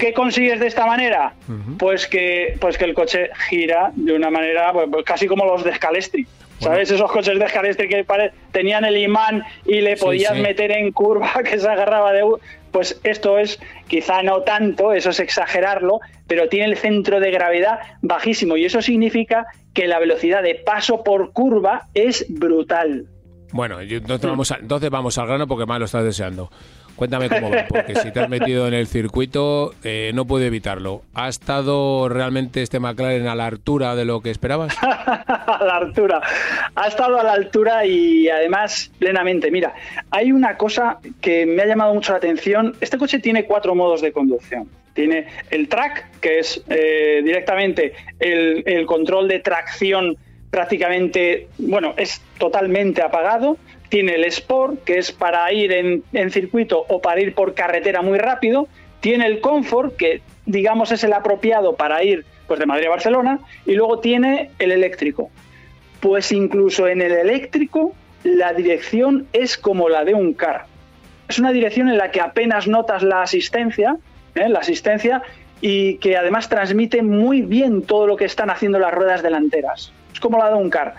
¿Qué 0.01 0.13
consigues 0.13 0.59
de 0.59 0.67
esta 0.67 0.85
manera? 0.85 1.33
Pues, 1.79 2.09
que, 2.09 2.57
pues 2.61 2.77
que 2.77 2.87
el 2.87 2.95
coche 2.95 3.31
gira 3.49 3.93
de 3.95 4.15
una 4.15 4.31
manera 4.31 4.73
pues, 4.73 4.89
pues 4.91 5.05
casi 5.05 5.29
como 5.29 5.45
los 5.45 5.63
de 5.63 5.77
Scalestri. 5.77 6.27
¿Sabes? 6.59 6.91
Esos 6.91 7.09
coches 7.13 7.39
de 7.39 7.49
Scalestri 7.49 7.89
que 7.89 8.05
tenían 8.51 8.85
el 8.85 8.97
imán 8.97 9.45
y 9.65 9.81
le 9.81 9.97
podías 9.97 10.37
meter 10.37 10.73
en 10.73 10.91
curva 10.91 11.35
que 11.45 11.61
se 11.61 11.69
agarraba 11.69 12.13
de... 12.13 12.25
Pues 12.73 13.01
esto 13.05 13.39
es, 13.39 13.61
quizá 13.87 14.25
no 14.25 14.43
tanto, 14.43 14.93
eso 14.93 15.11
es 15.11 15.21
exagerarlo, 15.21 16.01
pero 16.27 16.49
tiene 16.49 16.67
el 16.67 16.77
centro 16.77 17.21
de 17.21 17.31
gravedad 17.31 17.79
bajísimo 18.03 18.57
y 18.57 18.65
eso 18.65 18.83
significa 18.83 19.47
que 19.73 19.87
la 19.87 20.01
velocidad 20.01 20.43
de 20.43 20.57
paso 20.57 21.05
por 21.05 21.33
curva 21.33 21.87
es 21.95 22.27
brutal. 22.29 23.07
Bueno, 23.53 23.81
entonces 23.81 24.31
vamos, 24.31 24.51
entonces 24.51 24.91
vamos 24.91 25.19
al 25.19 25.27
grano 25.27 25.47
porque 25.47 25.67
más 25.67 25.79
lo 25.79 25.85
estás 25.87 26.05
deseando. 26.05 26.51
Cuéntame 27.01 27.31
cómo 27.31 27.51
va, 27.51 27.65
porque 27.67 27.95
si 27.95 28.13
te 28.13 28.21
has 28.21 28.29
metido 28.29 28.69
en 28.69 28.75
el 28.75 28.87
circuito, 28.87 29.73
eh, 29.85 30.11
no 30.15 30.27
puedo 30.27 30.45
evitarlo. 30.45 31.01
¿Ha 31.15 31.31
estado 31.31 32.11
realmente 32.11 32.61
este 32.61 32.79
McLaren 32.79 33.27
a 33.27 33.35
la 33.35 33.47
altura 33.47 33.97
de 33.97 34.05
lo 34.05 34.21
que 34.21 34.31
esperabas? 34.31 34.77
a 34.83 35.65
la 35.65 35.77
altura. 35.79 36.21
Ha 36.75 36.89
estado 36.89 37.19
a 37.19 37.25
la 37.25 37.33
altura 37.33 37.87
y 37.87 38.29
además 38.29 38.93
plenamente. 38.99 39.51
Mira, 39.51 39.73
hay 40.11 40.31
una 40.31 40.59
cosa 40.59 40.99
que 41.23 41.47
me 41.47 41.63
ha 41.63 41.67
llamado 41.67 41.95
mucho 41.95 42.13
la 42.13 42.19
atención. 42.19 42.77
Este 42.83 42.99
coche 42.99 43.19
tiene 43.19 43.47
cuatro 43.47 43.75
modos 43.75 44.03
de 44.03 44.13
conducción. 44.13 44.69
Tiene 44.93 45.27
el 45.51 45.69
track, 45.69 46.21
que 46.21 46.41
es 46.41 46.63
eh, 46.69 47.23
directamente 47.25 47.95
el 48.19 48.85
control 48.85 49.27
de 49.29 49.39
tracción 49.39 50.19
prácticamente, 50.51 51.49
bueno, 51.59 51.95
es 51.97 52.21
totalmente 52.39 53.03
apagado. 53.03 53.57
Tiene 53.89 54.15
el 54.17 54.25
Sport, 54.25 54.85
que 54.85 54.99
es 54.99 55.11
para 55.13 55.53
ir 55.53 55.73
en, 55.73 56.31
circuito 56.31 56.85
o 56.89 57.01
para 57.01 57.21
ir 57.21 57.35
por 57.35 57.55
carretera 57.55 58.03
muy 58.03 58.19
rápido. 58.19 58.69
Tiene 59.01 59.27
el 59.27 59.41
Comfort, 59.41 59.97
que 59.97 60.21
digamos 60.47 60.93
es 60.93 61.03
el 61.05 61.13
apropiado 61.13 61.75
para 61.77 62.03
ir 62.05 62.25
pues, 62.47 62.61
de 62.61 62.67
Madrid 62.67 62.87
a 62.87 62.91
Barcelona. 62.91 63.41
Y 63.67 63.75
luego 63.75 64.01
tiene 64.01 64.51
el 64.59 64.73
eléctrico. 64.73 65.31
Pues 66.01 66.33
incluso 66.33 66.89
en 66.89 67.03
el 67.03 67.13
eléctrico 67.13 67.95
la 68.23 68.53
dirección 68.53 69.27
es 69.33 69.57
como 69.57 69.89
la 69.89 70.05
de 70.05 70.15
un 70.15 70.35
car. 70.35 70.67
Es 71.29 71.39
una 71.39 71.53
dirección 71.53 71.89
en 71.89 71.97
la 71.97 72.11
que 72.11 72.21
apenas 72.21 72.67
notas 72.67 73.03
la 73.03 73.23
asistencia, 73.23 73.97
¿eh? 74.35 74.49
la 74.49 74.61
asistencia 74.61 75.23
y 75.61 75.97
que 75.99 76.17
además 76.17 76.49
transmite 76.49 77.03
muy 77.03 77.43
bien 77.43 77.83
todo 77.83 78.07
lo 78.07 78.17
que 78.17 78.25
están 78.25 78.51
haciendo 78.51 78.79
las 78.79 78.93
ruedas 78.93 79.23
delanteras 79.23 79.93
como 80.21 80.39
la 80.39 80.51
de 80.51 80.57
un 80.57 80.71
car. 80.71 80.95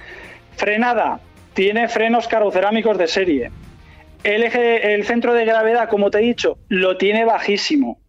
Frenada, 0.55 1.19
tiene 1.53 1.87
frenos 1.87 2.27
carrocerámicos 2.27 2.97
de 2.97 3.07
serie. 3.07 3.51
El, 4.23 4.43
eje, 4.43 4.93
el 4.93 5.03
centro 5.05 5.33
de 5.33 5.45
gravedad, 5.45 5.89
como 5.89 6.11
te 6.11 6.19
he 6.19 6.21
dicho, 6.21 6.57
lo 6.69 6.97
tiene 6.97 7.25
bajísimo. 7.25 7.99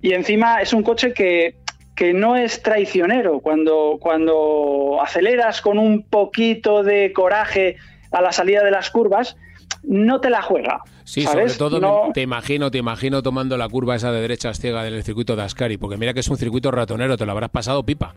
Y 0.00 0.12
encima 0.12 0.60
es 0.60 0.72
un 0.72 0.82
coche 0.82 1.12
que, 1.12 1.56
que 1.96 2.12
no 2.12 2.36
es 2.36 2.62
traicionero. 2.62 3.40
Cuando, 3.40 3.98
cuando 4.00 4.98
aceleras 5.02 5.60
con 5.60 5.78
un 5.78 6.02
poquito 6.02 6.82
de 6.82 7.12
coraje 7.12 7.76
a 8.12 8.20
la 8.20 8.32
salida 8.32 8.62
de 8.62 8.70
las 8.70 8.90
curvas, 8.90 9.36
no 9.82 10.20
te 10.20 10.30
la 10.30 10.42
juega. 10.42 10.82
Sí, 11.04 11.22
sobre 11.22 11.52
todo 11.52 12.10
te 12.12 12.22
imagino, 12.22 12.70
te 12.70 12.78
imagino 12.78 13.22
tomando 13.22 13.56
la 13.58 13.68
curva 13.68 13.94
esa 13.94 14.10
de 14.10 14.20
derecha 14.20 14.54
ciega 14.54 14.82
del 14.82 15.02
circuito 15.02 15.36
de 15.36 15.42
Ascari, 15.42 15.76
porque 15.76 15.98
mira 15.98 16.14
que 16.14 16.20
es 16.20 16.28
un 16.28 16.38
circuito 16.38 16.70
ratonero, 16.70 17.16
te 17.16 17.26
lo 17.26 17.32
habrás 17.32 17.50
pasado 17.50 17.82
pipa. 17.84 18.14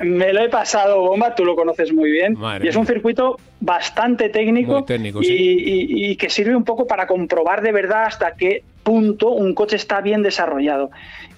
Me 0.00 0.32
lo 0.32 0.40
he 0.40 0.48
pasado 0.48 1.00
bomba, 1.00 1.34
tú 1.34 1.44
lo 1.44 1.54
conoces 1.54 1.92
muy 1.92 2.10
bien. 2.10 2.36
y 2.62 2.68
es 2.68 2.76
un 2.76 2.86
circuito 2.86 3.36
bastante 3.60 4.28
técnico, 4.28 4.84
y, 5.20 6.16
que 6.16 6.30
sirve 6.30 6.56
un 6.56 6.64
poco 6.64 6.86
para 6.86 7.06
comprobar 7.06 7.62
de 7.62 7.72
verdad 7.72 8.04
hasta 8.06 8.34
qué 8.34 8.62
punto 8.82 9.30
un 9.30 9.54
coche 9.54 9.76
está 9.76 10.00
bien 10.00 10.22
desarrollado. 10.22 10.90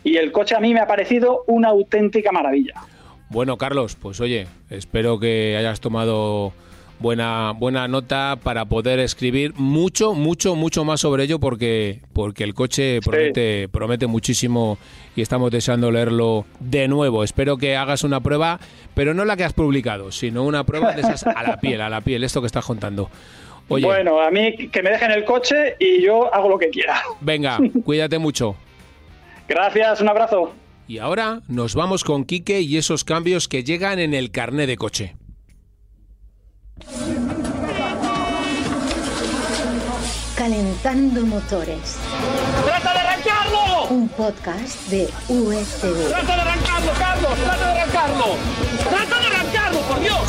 Y 0.03 0.17
el 0.17 0.33
coche 0.33 0.55
a 0.55 0.61
mí 0.61 0.73
me 0.73 0.81
ha 0.81 0.87
parecido 0.87 1.45
una 1.47 1.69
auténtica 1.69 2.33
maravilla. 2.33 2.75
Bueno, 3.29 3.59
Carlos, 3.59 3.97
pues 3.97 4.21
oye, 4.21 4.47
espero 4.71 5.19
que 5.19 5.57
hayas 5.59 5.81
tomado 5.81 6.53
buena, 6.99 7.53
buena 7.53 7.89
nota 7.89 8.39
para 8.43 8.65
poder 8.65 8.99
escribir 9.01 9.55
mucho, 9.57 10.15
mucho, 10.15 10.55
mucho 10.55 10.85
más 10.85 11.01
sobre 11.01 11.25
ello 11.25 11.39
porque, 11.39 12.01
porque 12.13 12.45
el 12.45 12.55
coche 12.55 13.01
promete, 13.05 13.69
promete 13.69 14.07
muchísimo 14.07 14.79
y 15.15 15.23
estamos 15.23 15.51
deseando 15.51 15.91
leerlo 15.91 16.47
de 16.61 16.89
nuevo. 16.89 17.25
Espero 17.25 17.57
que 17.57 17.77
hagas 17.77 18.05
una 18.05 18.21
prueba, 18.21 18.61
pero 18.95 19.15
no 19.15 19.25
la 19.25 19.37
que 19.37 19.45
has 19.45 19.53
publicado, 19.53 20.13
sino 20.13 20.45
una 20.45 20.65
prueba 20.65 20.93
de 20.93 21.03
esas 21.03 21.27
a 21.27 21.43
la 21.43 21.57
piel, 21.61 21.81
a 21.81 21.89
la 21.89 22.01
piel, 22.01 22.25
esto 22.25 22.41
que 22.41 22.47
estás 22.47 22.65
contando. 22.65 23.11
Bueno, 23.69 24.21
a 24.21 24.31
mí 24.31 24.69
que 24.69 24.83
me 24.83 24.91
dejen 24.91 25.11
el 25.11 25.25
coche 25.25 25.75
y 25.81 26.01
yo 26.03 26.33
hago 26.33 26.49
lo 26.49 26.59
que 26.59 26.71
quiera. 26.71 27.03
Venga, 27.21 27.59
cuídate 27.85 28.19
mucho. 28.19 28.57
Gracias, 29.49 30.01
un 30.01 30.09
abrazo. 30.09 30.53
Y 30.89 30.99
ahora 30.99 31.41
nos 31.49 31.75
vamos 31.75 32.05
con 32.05 32.25
Quique 32.25 32.61
y 32.61 32.77
esos 32.77 33.03
cambios 33.03 33.49
que 33.49 33.65
llegan 33.65 33.99
en 33.99 34.15
el 34.15 34.31
carné 34.31 34.69
de 34.69 34.77
coche. 34.77 35.17
Calentando 40.47 41.27
Motores. 41.27 41.97
¡Trata 42.65 42.93
de 42.93 43.01
arrancarlo! 43.01 43.89
Un 43.91 44.09
podcast 44.09 44.79
de 44.91 45.09
USTV. 45.29 46.09
¡Trata 46.09 46.37
de 46.37 46.41
arrancarlo, 46.41 46.93
Carlos! 46.97 47.33
¡Trata 47.35 47.75
de 47.75 47.81
arrancarlo! 47.81 48.25
¡Trata 48.89 49.19
de 49.19 49.27
arrancarlo, 49.27 49.81
por 49.81 50.01
Dios! 50.01 50.21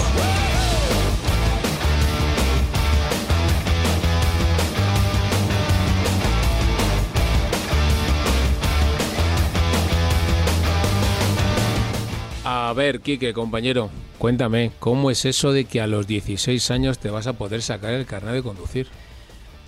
A 12.44 12.74
ver, 12.76 13.02
Quique, 13.02 13.34
compañero, 13.34 13.92
cuéntame, 14.18 14.72
¿cómo 14.80 15.12
es 15.12 15.26
eso 15.26 15.52
de 15.52 15.66
que 15.66 15.80
a 15.80 15.86
los 15.86 16.08
16 16.08 16.72
años 16.72 16.98
te 16.98 17.12
vas 17.12 17.28
a 17.28 17.34
poder 17.34 17.62
sacar 17.62 17.94
el 17.94 18.08
carnet 18.08 18.34
de 18.34 18.42
conducir? 18.42 18.88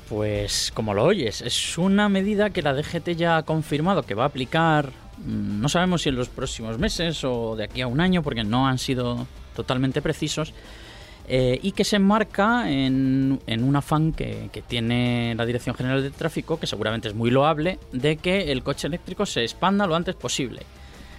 Pues 0.10 0.72
como 0.74 0.96
lo 0.96 1.04
oyes, 1.06 1.42
es 1.44 1.78
una 1.78 2.10
medida 2.10 2.50
que 2.50 2.64
la 2.64 2.74
DGT 2.74 3.10
ya 3.10 3.38
ha 3.38 3.44
confirmado 3.44 4.02
que 4.02 4.16
va 4.16 4.24
a 4.24 4.28
aplicar, 4.28 4.92
mm, 5.18 5.62
no 5.62 5.70
sabemos 5.70 6.02
si 6.02 6.10
en 6.10 6.16
los 6.16 6.30
próximos 6.30 6.80
meses 6.80 7.24
o 7.24 7.56
de 7.56 7.66
aquí 7.66 7.82
a 7.82 7.88
un 7.88 8.02
año, 8.02 8.24
porque 8.24 8.44
no 8.44 8.68
han 8.68 8.80
sido 8.80 9.28
totalmente 9.56 10.02
precisos, 10.02 10.54
eh, 11.28 11.60
y 11.62 11.74
que 11.74 11.84
se 11.84 11.98
enmarca 11.98 12.72
en, 12.72 13.40
en 13.46 13.64
un 13.64 13.76
afán 13.76 14.12
que, 14.12 14.50
que 14.52 14.64
tiene 14.64 15.36
la 15.38 15.46
Dirección 15.46 15.76
General 15.76 16.02
de 16.02 16.10
Tráfico, 16.10 16.60
que 16.60 16.66
seguramente 16.66 17.08
es 17.08 17.14
muy 17.14 17.30
loable, 17.30 17.78
de 17.92 18.18
que 18.18 18.52
el 18.52 18.64
coche 18.64 18.88
eléctrico 18.88 19.28
se 19.28 19.44
expanda 19.44 19.86
lo 19.86 19.94
antes 19.96 20.16
posible. 20.16 20.62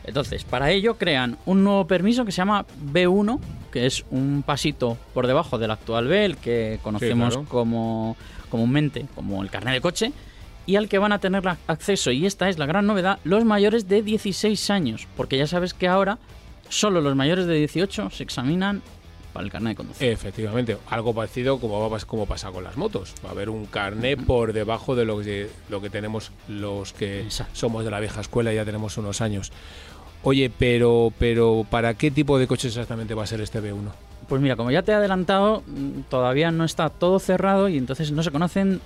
Entonces, 0.02 0.42
para 0.42 0.72
ello 0.72 0.96
crean 0.96 1.38
un 1.46 1.62
nuevo 1.62 1.86
permiso 1.86 2.24
que 2.24 2.32
se 2.32 2.38
llama 2.38 2.66
B1, 2.92 3.38
que 3.70 3.86
es 3.86 4.04
un 4.10 4.42
pasito 4.44 4.96
por 5.14 5.28
debajo 5.28 5.58
del 5.58 5.70
actual 5.70 6.08
B, 6.08 6.24
el 6.24 6.36
que 6.38 6.80
conocemos 6.82 7.34
claro. 7.34 7.48
como 7.48 8.16
comúnmente 8.50 9.06
como 9.14 9.42
el 9.42 9.50
carnet 9.50 9.74
de 9.74 9.80
coche, 9.80 10.12
y 10.66 10.76
al 10.76 10.88
que 10.88 10.98
van 10.98 11.12
a 11.12 11.18
tener 11.18 11.42
acceso, 11.66 12.10
y 12.10 12.26
esta 12.26 12.48
es 12.48 12.58
la 12.58 12.66
gran 12.66 12.86
novedad, 12.86 13.18
los 13.24 13.44
mayores 13.44 13.88
de 13.88 14.02
16 14.02 14.70
años, 14.70 15.08
porque 15.16 15.38
ya 15.38 15.46
sabes 15.46 15.72
que 15.72 15.88
ahora 15.88 16.18
solo 16.68 17.00
los 17.00 17.16
mayores 17.16 17.46
de 17.46 17.54
18 17.54 18.10
se 18.10 18.22
examinan 18.22 18.82
para 19.32 19.44
el 19.44 19.52
carnet 19.52 19.72
de 19.72 19.76
conducir. 19.76 20.08
Efectivamente, 20.08 20.76
algo 20.88 21.14
parecido 21.14 21.58
como, 21.58 21.88
va, 21.88 21.98
como 22.00 22.26
pasa 22.26 22.50
con 22.50 22.64
las 22.64 22.76
motos. 22.76 23.14
Va 23.24 23.30
a 23.30 23.32
haber 23.32 23.48
un 23.48 23.66
carnet 23.66 24.20
por 24.24 24.52
debajo 24.52 24.94
de 24.96 25.04
lo 25.04 25.20
que, 25.20 25.48
lo 25.68 25.80
que 25.80 25.90
tenemos 25.90 26.32
los 26.48 26.92
que 26.92 27.22
Exacto. 27.22 27.54
somos 27.54 27.84
de 27.84 27.90
la 27.90 28.00
vieja 28.00 28.20
escuela 28.20 28.52
y 28.52 28.56
ya 28.56 28.64
tenemos 28.64 28.96
unos 28.98 29.20
años. 29.20 29.52
Oye, 30.22 30.50
pero, 30.50 31.12
pero 31.18 31.64
¿para 31.68 31.94
qué 31.94 32.10
tipo 32.10 32.38
de 32.38 32.46
coche 32.46 32.68
exactamente 32.68 33.14
va 33.14 33.22
a 33.22 33.26
ser 33.26 33.40
este 33.40 33.60
B1? 33.60 33.90
Pues 34.30 34.40
mira, 34.40 34.56
como 34.56 34.70
ya 34.70 34.80
te 34.82 34.92
he 34.92 34.94
adelantado, 34.94 35.62
todavía 36.08 36.50
no 36.50 36.64
está 36.64 36.88
todo 36.88 37.18
cerrado 37.18 37.68
y 37.68 37.76
entonces 37.76 38.12
no 38.12 38.22
se 38.22 38.30
conocen 38.30 38.80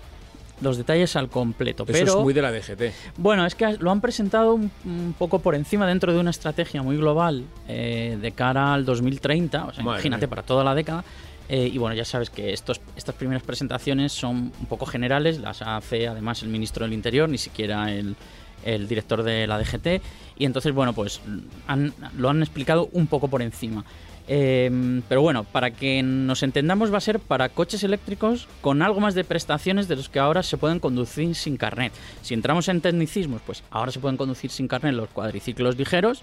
los 0.61 0.77
detalles 0.77 1.15
al 1.17 1.29
completo. 1.29 1.83
Eso 1.85 1.93
pero 1.93 2.19
es 2.19 2.23
muy 2.25 2.33
de 2.33 2.43
la 2.43 2.51
DGT. 2.51 2.83
Bueno, 3.19 3.45
es 3.45 3.55
que 3.55 3.77
lo 3.79 3.91
han 3.91 4.01
presentado 4.01 4.55
un, 4.55 4.71
un 4.85 5.15
poco 5.19 5.41
por 5.41 5.55
encima 5.55 5.87
dentro 5.87 6.13
de 6.13 6.19
una 6.19 6.31
estrategia 6.31 6.83
muy 6.83 6.97
global 6.97 7.45
eh, 7.69 8.19
de 8.21 8.33
cara 8.33 8.73
al 8.75 8.85
2030, 8.85 9.67
o 9.67 9.73
sea, 9.75 9.85
Madre 9.85 9.99
imagínate 9.99 10.27
mía. 10.27 10.31
para 10.31 10.43
toda 10.43 10.65
la 10.65 10.75
década. 10.75 11.05
Eh, 11.49 11.71
y 11.71 11.77
bueno, 11.77 11.95
ya 11.95 12.07
sabes 12.07 12.31
que 12.31 12.55
estos, 12.55 12.81
estas 12.97 13.15
primeras 13.15 13.43
presentaciones 13.43 14.13
son 14.13 14.51
un 14.59 14.67
poco 14.67 14.87
generales, 14.87 15.39
las 15.41 15.61
hace 15.61 16.09
además 16.09 16.43
el 16.43 16.49
ministro 16.49 16.87
del 16.87 16.95
Interior, 16.95 17.29
ni 17.29 17.37
siquiera 17.37 17.93
el, 17.93 18.17
el 18.65 18.89
director 18.89 19.23
de 19.23 19.47
la 19.47 19.59
DGT. 19.59 20.01
Y 20.39 20.47
entonces, 20.47 20.73
bueno, 20.73 20.95
pues 20.95 21.21
han- 21.67 21.93
lo 22.17 22.31
han 22.31 22.41
explicado 22.43 22.89
un 22.93 23.07
poco 23.09 23.29
por 23.29 23.43
encima. 23.43 23.85
Eh, 24.26 25.02
pero 25.09 25.21
bueno, 25.21 25.45
para 25.45 25.71
que 25.71 26.02
nos 26.02 26.43
entendamos 26.43 26.93
va 26.93 26.99
a 26.99 27.00
ser 27.02 27.21
para 27.21 27.50
coches 27.50 27.85
eléctricos 27.85 28.49
con 28.61 28.81
algo 28.83 29.00
más 29.00 29.14
de 29.14 29.25
prestaciones 29.25 29.87
de 29.88 29.97
los 29.97 30.09
que 30.09 30.19
ahora 30.19 30.43
se 30.43 30.57
pueden 30.57 30.81
conducir 30.81 31.35
sin 31.35 31.57
carnet. 31.57 31.93
Si 32.23 32.35
entramos 32.35 32.69
en 32.69 32.81
tecnicismos, 32.81 33.43
pues 33.45 33.62
ahora 33.71 33.93
se 33.93 34.00
pueden 34.00 34.16
conducir 34.16 34.50
sin 34.50 34.69
carnet 34.69 34.95
los 34.95 35.11
cuadriciclos 35.11 35.76
ligeros, 35.76 36.23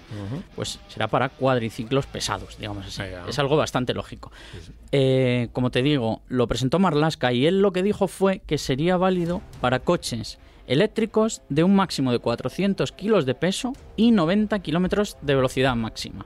pues 0.56 0.80
será 0.88 1.08
para 1.08 1.28
cuadriciclos 1.28 2.06
pesados, 2.06 2.58
digamos 2.58 2.86
así. 2.86 3.02
Es 3.28 3.38
algo 3.38 3.56
bastante 3.56 3.94
lógico. 3.94 4.32
Eh, 4.90 5.48
como 5.52 5.70
te 5.70 5.82
digo, 5.82 6.22
lo 6.28 6.46
presentó 6.48 6.78
Marlaska 6.78 7.32
y 7.32 7.46
él 7.46 7.60
lo 7.60 7.72
que 7.72 7.82
dijo 7.82 8.08
fue 8.08 8.40
que 8.46 8.58
sería 8.58 8.96
válido 8.96 9.42
para 9.60 9.80
coches 9.80 10.38
eléctricos 10.66 11.42
de 11.48 11.64
un 11.64 11.74
máximo 11.74 12.12
de 12.12 12.18
400 12.18 12.92
kilos 12.92 13.26
de 13.26 13.34
peso 13.34 13.72
y 13.96 14.10
90 14.10 14.58
kilómetros 14.60 15.16
de 15.22 15.34
velocidad 15.34 15.74
máxima 15.74 16.24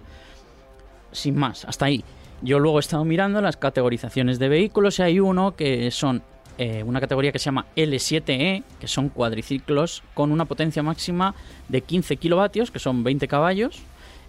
sin 1.16 1.38
más, 1.38 1.64
hasta 1.64 1.86
ahí. 1.86 2.04
Yo 2.42 2.58
luego 2.58 2.78
he 2.78 2.80
estado 2.80 3.04
mirando 3.04 3.40
las 3.40 3.56
categorizaciones 3.56 4.38
de 4.38 4.48
vehículos 4.48 4.98
y 4.98 5.02
hay 5.02 5.20
uno 5.20 5.56
que 5.56 5.90
son 5.90 6.22
eh, 6.58 6.82
una 6.84 7.00
categoría 7.00 7.32
que 7.32 7.38
se 7.38 7.46
llama 7.46 7.66
L7E, 7.76 8.62
que 8.78 8.88
son 8.88 9.08
cuadriciclos 9.08 10.02
con 10.14 10.32
una 10.32 10.44
potencia 10.44 10.82
máxima 10.82 11.34
de 11.68 11.80
15 11.80 12.16
kilovatios, 12.16 12.70
que 12.70 12.78
son 12.78 13.04
20 13.04 13.28
caballos, 13.28 13.82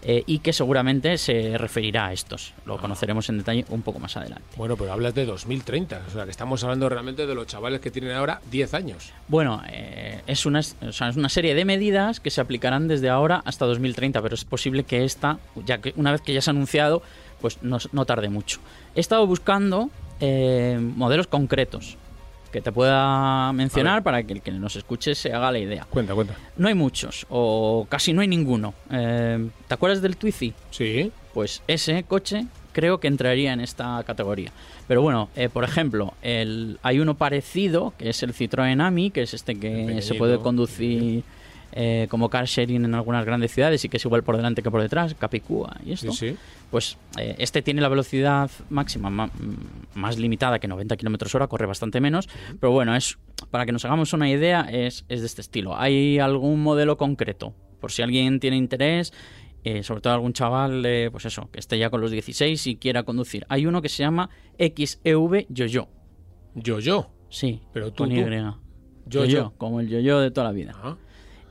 eh, 0.10 0.24
y 0.26 0.40
que 0.40 0.54
seguramente 0.54 1.18
se 1.18 1.58
referirá 1.58 2.08
a 2.08 2.14
estos. 2.14 2.54
Lo 2.66 2.78
conoceremos 2.78 3.28
en 3.28 3.40
detalle 3.40 3.66
un 3.68 3.82
poco 3.82 4.00
más 4.00 4.16
adelante. 4.16 4.46
Bueno, 4.56 4.78
pero 4.78 4.94
hablas 4.94 5.14
de 5.14 5.26
2030, 5.26 6.02
o 6.08 6.12
sea 6.12 6.24
que 6.24 6.32
estamos 6.32 6.64
hablando 6.64 6.88
realmente 6.88 7.28
de 7.28 7.36
los 7.36 7.46
chavales 7.46 7.82
que 7.82 7.92
tienen 7.92 8.14
ahora 8.14 8.40
10 8.50 8.74
años. 8.74 9.12
Bueno, 9.28 9.62
eh, 9.70 10.22
es, 10.26 10.46
una, 10.46 10.60
o 10.60 10.94
sea, 10.94 11.10
es 11.10 11.18
una 11.18 11.28
serie 11.28 11.56
de 11.56 11.66
medidas 11.66 12.22
que 12.22 12.30
se 12.30 12.40
aplicarán 12.40 12.88
desde 12.88 13.10
ahora 13.10 13.42
hasta 13.44 13.66
2030, 13.66 14.22
pero 14.22 14.34
es 14.34 14.46
posible 14.46 14.86
que 14.86 15.04
esta, 15.04 15.40
ya 15.66 15.80
que 15.80 15.94
una 15.98 16.14
vez 16.14 16.22
que 16.22 16.34
ya 16.34 16.40
se 16.40 16.52
ha 16.52 16.54
anunciado, 16.54 17.02
pues 17.42 17.62
no, 17.62 17.78
no 17.92 18.06
tarde 18.06 18.30
mucho. 18.30 18.62
He 18.96 19.02
estado 19.02 19.28
buscando 19.28 19.90
eh, 20.22 20.80
modelos 20.80 21.28
concretos 21.28 21.98
que 22.50 22.62
te 22.62 22.72
pueda 22.72 23.51
mencionar 23.54 24.04
para 24.04 24.24
que 24.24 24.34
el 24.34 24.42
que 24.42 24.51
nos 24.51 24.75
escuche 24.75 25.16
se 25.16 25.34
haga 25.34 25.51
la 25.51 25.60
idea. 25.60 25.86
Cuenta, 25.89 26.13
cuenta. 26.13 26.36
No 26.56 26.68
hay 26.68 26.74
muchos, 26.74 27.25
o 27.30 27.86
casi 27.89 28.13
no 28.13 28.22
hay 28.22 28.27
ninguno. 28.27 28.74
Eh, 28.92 29.50
¿Te 29.68 29.74
acuerdas 29.74 30.01
del 30.01 30.18
Twizy? 30.18 30.54
Sí, 30.72 31.12
Pues 31.34 31.62
ese 31.68 32.04
coche 32.04 32.46
creo 32.72 33.00
que 33.00 33.08
entraría 33.08 33.54
en 33.54 33.60
esta 33.60 34.04
categoría. 34.06 34.51
Pero 34.88 35.01
bueno, 35.01 35.30
eh, 35.36 35.50
por 35.50 35.63
ejemplo, 35.63 36.13
el, 36.22 36.80
hay 36.84 37.00
uno 37.00 37.16
parecido, 37.16 37.94
que 37.98 38.10
es 38.10 38.22
el 38.22 38.34
Citroën 38.34 38.80
Ami, 38.82 39.10
que 39.10 39.24
es 39.24 39.34
este 39.34 39.60
que 39.60 40.01
se 40.01 40.13
puede 40.13 40.38
conducir 40.38 41.24
eh, 41.74 42.08
como 42.10 42.30
car 42.30 42.46
sharing 42.46 42.86
en 42.86 42.96
algunas 42.96 43.26
grandes 43.26 43.52
ciudades 43.52 43.84
y 43.86 43.90
que 43.90 43.98
es 43.98 44.06
igual 44.06 44.24
por 44.24 44.36
delante 44.38 44.62
que 44.64 44.72
por 44.72 44.82
detrás, 44.82 45.14
Capicúa 45.16 45.78
y 45.86 45.92
esto. 45.94 46.12
sí, 46.12 46.30
sí. 46.30 46.38
Pues 46.72 46.98
eh, 47.18 47.36
este 47.40 47.62
tiene 47.62 47.80
la 47.82 47.88
velocidad 47.90 48.52
máxima 48.70 49.10
ma- 49.10 49.32
más 49.96 50.18
limitada 50.18 50.60
que 50.60 50.68
90 50.68 50.98
kilómetros 50.98 51.34
hora, 51.36 51.48
corre 51.48 51.66
bastante 51.66 52.02
menos. 52.02 52.28
Pero 52.60 52.72
bueno, 52.72 52.96
es 52.96 53.18
para 53.52 53.66
que 53.66 53.72
nos 53.72 53.86
hagamos 53.86 54.12
una 54.14 54.30
idea, 54.30 54.62
es, 54.70 55.06
es 55.08 55.22
de 55.22 55.26
este 55.28 55.42
estilo. 55.42 55.78
¿Hay 55.78 56.20
algún 56.20 56.62
modelo 56.62 56.98
concreto? 56.98 57.54
Por 57.80 57.92
si 57.92 58.02
alguien 58.02 58.40
tiene 58.40 58.58
interés, 58.58 59.14
eh, 59.64 59.84
sobre 59.84 60.02
todo 60.02 60.14
algún 60.14 60.34
chaval, 60.34 60.86
eh, 60.86 61.10
pues 61.12 61.26
eso, 61.26 61.48
que 61.52 61.60
esté 61.60 61.78
ya 61.78 61.90
con 61.90 62.02
los 62.02 62.12
16 62.12 62.68
y 62.68 62.76
quiera 62.78 63.04
conducir. 63.04 63.46
Hay 63.50 63.66
uno 63.66 63.82
que 63.82 63.90
se 63.90 64.04
llama 64.04 64.30
XEV 64.58 65.46
Yoyo. 65.50 65.88
Yo, 66.56 66.80
yo. 66.80 67.12
Sí, 67.30 67.62
Pero 67.74 67.92
tú, 67.92 68.04
con. 68.04 68.12
Y. 68.12 68.24
Yo-yo. 69.06 69.54
Como 69.58 69.80
el 69.80 69.88
yo-yo 69.88 70.20
de 70.20 70.32
toda 70.32 70.48
la 70.48 70.54
vida. 70.54 70.74
Ah, 70.76 70.98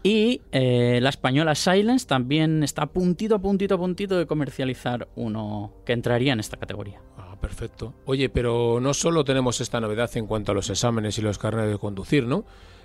Y 0.07 0.41
eh, 0.53 1.01
la 1.03 1.09
española 1.09 1.57
Silence 1.57 2.07
también 2.07 2.63
está 2.63 2.83
a 2.83 2.87
puntito, 2.87 3.35
a 3.35 3.39
puntito, 3.41 3.75
a 3.75 3.79
puntito 3.79 4.17
de 4.17 4.25
comercializar 4.27 5.09
uno 5.17 5.73
que 5.85 5.95
entraría 5.95 6.33
en 6.33 6.39
esta 6.39 6.57
categoría. 6.57 7.01
ah, 7.19 7.35
perfecto. 7.41 7.93
Oye, 8.05 8.29
pero 8.29 8.79
no 8.81 8.95
solo 8.95 9.25
tenemos 9.25 9.61
esta 9.61 9.81
novedad 9.81 10.09
en 10.17 10.29
cuanto 10.29 10.53
a 10.53 10.55
los 10.55 10.71
exámenes 10.71 11.19
y 11.19 11.23
los 11.23 11.39
carnet 11.39 11.67
de 11.69 11.79
conducir, 11.79 12.25
¿no? 12.25 12.45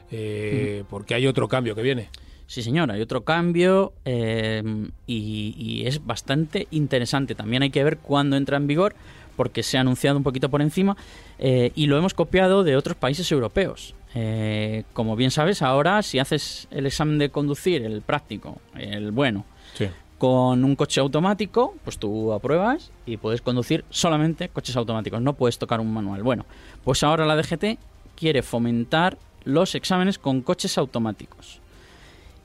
Eh, 0.09 0.83
Porque 0.89 1.13
hay 1.13 1.27
otro 1.27 1.47
cambio 1.47 1.75
que 1.75 1.83
viene. 1.83 2.09
Sí, 2.47 2.63
señor, 2.63 2.91
hay 2.91 3.01
otro 3.01 3.23
cambio 3.23 3.93
eh, 4.03 4.63
y, 5.05 5.53
y 5.57 5.85
es 5.85 6.03
bastante 6.03 6.67
interesante. 6.71 7.35
También 7.35 7.61
hay 7.61 7.69
que 7.69 7.83
ver 7.83 7.99
cuándo 7.99 8.35
entra 8.35 8.57
en 8.57 8.65
vigor, 8.65 8.95
porque 9.35 9.63
se 9.63 9.77
ha 9.77 9.81
anunciado 9.81 10.17
un 10.17 10.23
poquito 10.23 10.49
por 10.49 10.61
encima 10.61 10.97
eh, 11.39 11.71
y 11.75 11.85
lo 11.85 11.97
hemos 11.97 12.13
copiado 12.13 12.63
de 12.63 12.75
otros 12.75 12.97
países 12.97 13.31
europeos. 13.31 13.95
Eh, 14.13 14.83
como 14.93 15.15
bien 15.15 15.31
sabes, 15.31 15.61
ahora 15.61 16.01
si 16.01 16.19
haces 16.19 16.67
el 16.71 16.85
examen 16.85 17.17
de 17.17 17.29
conducir, 17.29 17.83
el 17.83 18.01
práctico, 18.01 18.59
el 18.75 19.11
bueno, 19.11 19.45
Sí. 19.73 19.87
con 20.17 20.63
un 20.65 20.75
coche 20.75 20.99
automático, 20.99 21.75
pues 21.83 21.97
tú 21.97 22.33
apruebas 22.33 22.91
y 23.05 23.17
puedes 23.17 23.41
conducir 23.41 23.85
solamente 23.89 24.49
coches 24.49 24.75
automáticos, 24.75 25.21
no 25.21 25.33
puedes 25.33 25.57
tocar 25.57 25.79
un 25.79 25.93
manual. 25.93 26.23
Bueno, 26.23 26.45
pues 26.83 27.03
ahora 27.03 27.25
la 27.25 27.35
DGT 27.37 27.77
quiere 28.15 28.41
fomentar 28.43 29.17
los 29.45 29.73
exámenes 29.75 30.19
con 30.19 30.41
coches 30.41 30.77
automáticos. 30.77 31.59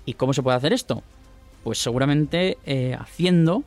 ¿Y 0.07 0.15
cómo 0.15 0.33
se 0.33 0.43
puede 0.43 0.57
hacer 0.57 0.73
esto? 0.73 1.03
Pues 1.65 1.79
seguramente 1.79 2.59
eh, 2.65 2.97
haciendo 2.99 3.65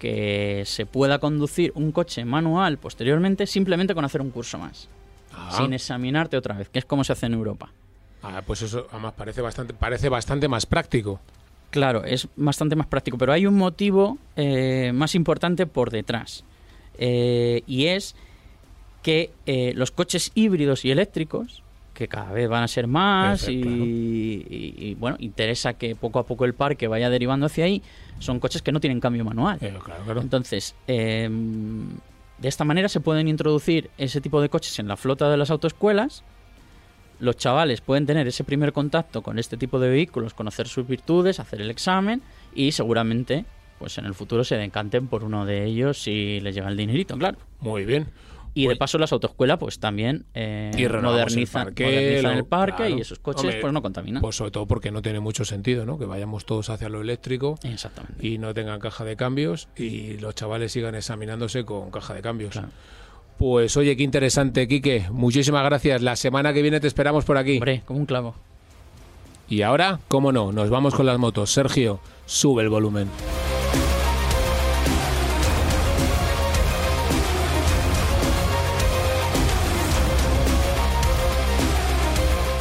que 0.00 0.64
se 0.66 0.84
pueda 0.84 1.18
conducir 1.20 1.72
un 1.76 1.92
coche 1.92 2.24
manual 2.24 2.76
posteriormente 2.76 3.46
simplemente 3.46 3.94
con 3.94 4.04
hacer 4.04 4.20
un 4.20 4.30
curso 4.30 4.58
más, 4.58 4.88
Ah, 5.36 5.50
sin 5.56 5.72
examinarte 5.72 6.36
otra 6.36 6.56
vez, 6.56 6.68
que 6.68 6.78
es 6.78 6.84
como 6.84 7.04
se 7.04 7.12
hace 7.12 7.26
en 7.26 7.34
Europa. 7.34 7.70
ah, 8.22 8.42
pues 8.46 8.62
eso 8.62 8.86
además 8.90 9.12
parece 9.14 9.40
bastante, 9.40 9.74
parece 9.74 10.08
bastante 10.08 10.48
más 10.48 10.66
práctico. 10.66 11.20
Claro, 11.70 12.04
es 12.04 12.28
bastante 12.36 12.74
más 12.76 12.86
práctico, 12.86 13.18
pero 13.18 13.32
hay 13.32 13.46
un 13.46 13.54
motivo 13.56 14.16
eh, 14.36 14.92
más 14.94 15.14
importante 15.14 15.66
por 15.66 15.90
detrás. 15.90 16.44
Eh, 16.98 17.62
y 17.66 17.86
es 17.86 18.14
que 19.02 19.30
eh, 19.46 19.72
los 19.76 19.90
coches 19.90 20.32
híbridos 20.34 20.84
y 20.84 20.90
eléctricos, 20.90 21.62
que 21.92 22.08
cada 22.08 22.32
vez 22.32 22.48
van 22.48 22.62
a 22.62 22.68
ser 22.68 22.86
más 22.86 23.48
y, 23.48 23.60
claro. 23.62 23.84
y- 23.84 24.74
y, 24.90 24.94
bueno, 24.94 25.16
interesa 25.18 25.74
que 25.74 25.94
poco 25.94 26.18
a 26.18 26.26
poco 26.26 26.44
el 26.44 26.54
parque 26.54 26.88
vaya 26.88 27.08
derivando 27.10 27.46
hacia 27.46 27.64
ahí, 27.64 27.82
son 28.18 28.38
coches 28.40 28.62
que 28.62 28.72
no 28.72 28.80
tienen 28.80 29.00
cambio 29.00 29.24
manual. 29.24 29.58
Claro, 29.58 29.80
claro. 29.80 30.20
Entonces, 30.20 30.74
eh, 30.86 31.28
de 32.38 32.48
esta 32.48 32.64
manera 32.64 32.88
se 32.88 33.00
pueden 33.00 33.28
introducir 33.28 33.90
ese 33.98 34.20
tipo 34.20 34.40
de 34.40 34.48
coches 34.48 34.78
en 34.78 34.88
la 34.88 34.96
flota 34.96 35.30
de 35.30 35.36
las 35.36 35.50
autoescuelas. 35.50 36.22
Los 37.18 37.36
chavales 37.36 37.80
pueden 37.80 38.04
tener 38.04 38.26
ese 38.26 38.44
primer 38.44 38.72
contacto 38.72 39.22
con 39.22 39.38
este 39.38 39.56
tipo 39.56 39.80
de 39.80 39.88
vehículos, 39.88 40.34
conocer 40.34 40.68
sus 40.68 40.86
virtudes, 40.86 41.40
hacer 41.40 41.62
el 41.62 41.70
examen 41.70 42.22
y 42.54 42.72
seguramente 42.72 43.46
pues 43.78 43.98
en 43.98 44.06
el 44.06 44.14
futuro 44.14 44.44
se 44.44 44.56
decanten 44.56 45.06
por 45.06 45.24
uno 45.24 45.44
de 45.44 45.64
ellos 45.64 46.02
si 46.02 46.40
les 46.40 46.54
llega 46.54 46.68
el 46.68 46.76
dinerito, 46.76 47.16
claro. 47.16 47.38
Muy 47.60 47.84
bien. 47.84 48.08
Y 48.58 48.66
de 48.68 48.76
paso 48.76 48.98
las 48.98 49.12
autoescuelas 49.12 49.58
pues 49.58 49.78
también 49.78 50.24
eh, 50.34 50.70
Y 50.76 50.86
modernizan, 50.88 51.60
el 51.62 51.66
parque, 51.66 51.84
modernizan 51.84 52.32
lo- 52.32 52.38
el 52.38 52.44
parque 52.46 52.76
claro. 52.78 52.96
y 52.96 53.00
esos 53.00 53.18
coches 53.18 53.42
Hombre, 53.44 53.60
pues 53.60 53.72
no 53.72 53.82
contaminan. 53.82 54.22
Pues 54.22 54.36
sobre 54.36 54.50
todo 54.50 54.66
porque 54.66 54.90
no 54.90 55.02
tiene 55.02 55.20
mucho 55.20 55.44
sentido, 55.44 55.84
¿no? 55.84 55.98
Que 55.98 56.06
vayamos 56.06 56.46
todos 56.46 56.70
hacia 56.70 56.88
lo 56.88 57.00
eléctrico 57.00 57.58
Exactamente. 57.62 58.26
y 58.26 58.38
no 58.38 58.52
tengan 58.54 58.80
caja 58.80 59.04
de 59.04 59.16
cambios 59.16 59.68
y 59.76 60.14
los 60.18 60.34
chavales 60.34 60.72
sigan 60.72 60.94
examinándose 60.94 61.64
con 61.64 61.90
caja 61.90 62.14
de 62.14 62.22
cambios. 62.22 62.52
Claro. 62.52 62.68
Pues 63.38 63.76
oye, 63.76 63.96
qué 63.96 64.02
interesante, 64.02 64.66
Quique. 64.66 65.04
Muchísimas 65.10 65.62
gracias. 65.64 66.00
La 66.00 66.16
semana 66.16 66.54
que 66.54 66.62
viene 66.62 66.80
te 66.80 66.86
esperamos 66.86 67.26
por 67.26 67.36
aquí. 67.36 67.56
Hombre, 67.58 67.82
como 67.84 68.00
un 68.00 68.06
clavo. 68.06 68.34
Y 69.48 69.60
ahora, 69.62 70.00
cómo 70.08 70.32
no, 70.32 70.50
nos 70.52 70.70
vamos 70.70 70.94
con 70.94 71.04
las 71.06 71.18
motos. 71.18 71.52
Sergio, 71.52 72.00
sube 72.24 72.62
el 72.62 72.70
volumen. 72.70 73.08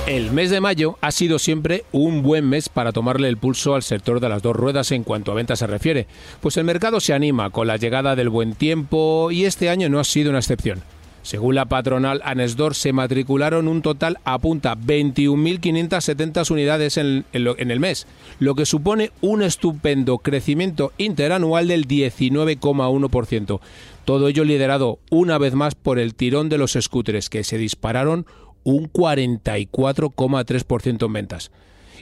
El 0.08 0.32
mes 0.32 0.52
de 0.52 0.62
mayo 0.62 1.00
ha 1.02 1.10
sido 1.10 1.40
siempre 1.40 1.84
un 1.92 2.22
buen 2.22 2.48
mes 2.48 2.70
para 2.70 2.92
tomarle 2.92 3.28
el 3.28 3.38
pulso 3.38 3.74
al 3.74 3.82
sector 3.82 4.20
de 4.20 4.30
las 4.30 4.44
dos 4.44 4.56
ruedas 4.56 4.92
en 4.92 5.04
cuanto 5.04 5.32
a 5.32 5.36
ventas 5.36 5.58
se 5.58 5.66
refiere, 5.66 6.06
pues 6.42 6.58
el 6.58 6.64
mercado 6.64 7.00
se 7.00 7.16
anima 7.16 7.50
con 7.50 7.66
la 7.66 7.78
llegada 7.78 8.16
del 8.16 8.30
buen 8.30 8.54
tiempo 8.54 9.32
y 9.32 9.46
este 9.46 9.68
año 9.68 9.90
no 9.90 10.00
ha 10.00 10.04
sido 10.04 10.30
una 10.30 10.38
excepción. 10.38 10.84
Según 11.24 11.56
la 11.56 11.66
patronal 11.66 12.22
Anesdor, 12.24 12.76
se 12.76 12.94
matricularon 12.94 13.68
un 13.68 13.82
total 13.82 14.20
a 14.26 14.38
punta 14.38 14.78
21.570 14.78 16.52
unidades 16.52 16.98
en, 16.98 17.26
en 17.34 17.72
el 17.72 17.80
mes, 17.80 18.06
lo 18.38 18.54
que 18.54 18.68
supone 18.68 19.10
un 19.22 19.42
estupendo 19.42 20.20
crecimiento 20.20 20.94
interanual 21.00 21.68
del 21.68 21.88
19,1%. 21.88 23.60
Todo 24.06 24.28
ello 24.28 24.44
liderado 24.44 25.00
una 25.10 25.40
vez 25.40 25.56
más 25.56 25.74
por 25.74 25.98
el 25.98 26.14
tirón 26.14 26.48
de 26.48 26.60
los 26.60 26.78
scooters, 26.80 27.32
que 27.32 27.44
se 27.44 27.58
dispararon 27.58 28.28
un 28.66 28.92
44,3% 28.92 31.06
en 31.06 31.14
ventas. 31.14 31.52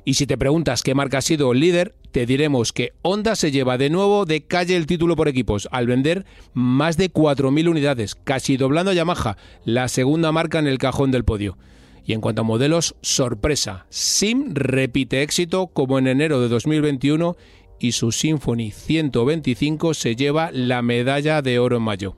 Y 0.05 0.15
si 0.15 0.25
te 0.25 0.37
preguntas 0.37 0.81
qué 0.81 0.95
marca 0.95 1.19
ha 1.19 1.21
sido 1.21 1.51
el 1.51 1.59
líder, 1.59 1.93
te 2.11 2.25
diremos 2.25 2.73
que 2.73 2.93
Honda 3.03 3.35
se 3.35 3.51
lleva 3.51 3.77
de 3.77 3.89
nuevo 3.89 4.25
de 4.25 4.41
calle 4.41 4.75
el 4.75 4.87
título 4.87 5.15
por 5.15 5.27
equipos, 5.27 5.69
al 5.71 5.87
vender 5.87 6.25
más 6.53 6.97
de 6.97 7.11
4.000 7.11 7.69
unidades, 7.69 8.15
casi 8.15 8.57
doblando 8.57 8.91
a 8.91 8.95
Yamaha, 8.95 9.37
la 9.65 9.87
segunda 9.87 10.31
marca 10.31 10.59
en 10.59 10.67
el 10.67 10.79
cajón 10.79 11.11
del 11.11 11.23
podio. 11.23 11.57
Y 12.05 12.13
en 12.13 12.21
cuanto 12.21 12.41
a 12.41 12.45
modelos, 12.45 12.95
sorpresa, 13.01 13.85
Sim 13.89 14.53
repite 14.53 15.21
éxito 15.21 15.67
como 15.67 15.99
en 15.99 16.07
enero 16.07 16.41
de 16.41 16.49
2021 16.49 17.37
y 17.79 17.93
su 17.93 18.11
Symphony 18.11 18.71
125 18.71 19.93
se 19.93 20.15
lleva 20.15 20.51
la 20.51 20.81
medalla 20.81 21.41
de 21.41 21.59
oro 21.59 21.77
en 21.77 21.83
mayo. 21.83 22.15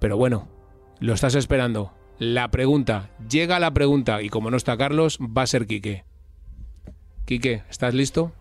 Pero 0.00 0.16
bueno, 0.16 0.48
lo 1.00 1.14
estás 1.14 1.34
esperando. 1.34 1.95
La 2.18 2.48
pregunta, 2.48 3.10
llega 3.28 3.58
la 3.58 3.72
pregunta 3.72 4.22
y 4.22 4.30
como 4.30 4.50
no 4.50 4.56
está 4.56 4.76
Carlos, 4.76 5.18
va 5.20 5.42
a 5.42 5.46
ser 5.46 5.66
Quique. 5.66 6.04
Quique, 7.26 7.62
¿estás 7.68 7.92
listo? 7.92 8.32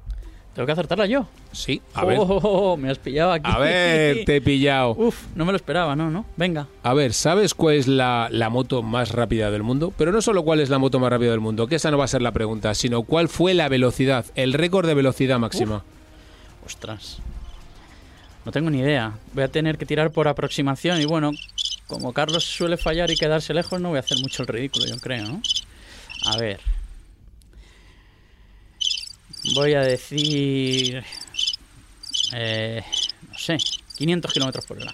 Tengo 0.54 0.68
que 0.68 0.72
acertarla 0.72 1.06
yo. 1.06 1.28
Sí, 1.52 1.82
a 1.94 2.06
ver. 2.06 2.18
Oh, 2.22 2.78
me 2.78 2.90
has 2.90 2.98
pillado 2.98 3.34
aquí. 3.34 3.52
A 3.52 3.60
ver, 3.60 4.24
te 4.24 4.38
he 4.38 4.42
pillado. 4.42 4.92
Uf, 4.98 5.26
no 5.36 5.44
me 5.44 5.52
lo 5.52 5.58
esperaba, 5.58 5.98
no, 5.98 6.10
no. 6.10 6.26
Venga. 6.38 6.68
A 6.82 6.94
ver, 6.94 7.12
¿sabes 7.12 7.54
cuál 7.54 7.76
es 7.76 7.88
la, 7.90 8.30
la 8.32 8.50
moto 8.50 8.82
más 8.82 9.12
rápida 9.12 9.52
del 9.52 9.64
mundo? 9.64 9.94
Pero 9.98 10.14
no 10.14 10.22
solo 10.22 10.44
cuál 10.44 10.62
es 10.62 10.70
la 10.70 10.78
moto 10.78 10.98
más 10.98 11.10
rápida 11.10 11.32
del 11.32 11.42
mundo, 11.42 11.68
que 11.68 11.76
esa 11.76 11.92
no 11.92 11.98
va 11.98 12.06
a 12.06 12.08
ser 12.08 12.22
la 12.22 12.32
pregunta, 12.32 12.74
sino 12.74 13.04
cuál 13.04 13.28
fue 13.28 13.54
la 13.54 13.68
velocidad, 13.68 14.26
el 14.36 14.54
récord 14.54 14.88
de 14.88 14.94
velocidad 14.94 15.40
máxima. 15.40 15.84
Ostras. 16.66 17.20
No 18.46 18.54
tengo 18.54 18.70
ni 18.70 18.80
idea. 18.80 19.18
Voy 19.34 19.44
a 19.44 19.50
tener 19.50 19.78
que 19.78 19.86
tirar 19.86 20.12
por 20.12 20.30
aproximación 20.30 21.02
y 21.02 21.06
bueno, 21.06 21.32
como 21.88 22.14
Carlos 22.14 22.44
suele 22.44 22.78
fallar 22.78 23.12
y 23.12 23.16
quedarse 23.16 23.54
lejos, 23.54 23.80
no 23.80 23.90
voy 23.90 23.98
a 23.98 24.02
hacer 24.02 24.20
mucho 24.20 24.44
el 24.44 24.48
ridículo, 24.48 24.86
yo 24.86 24.98
creo, 24.98 25.26
¿no? 25.26 25.42
A 26.26 26.38
ver. 26.38 26.60
Voy 29.54 29.74
a 29.74 29.82
decir... 29.82 31.04
Eh, 32.34 32.84
no 33.30 33.38
sé, 33.38 33.58
500 33.98 34.34
kilómetros 34.34 34.66
por 34.66 34.78
hora. 34.78 34.94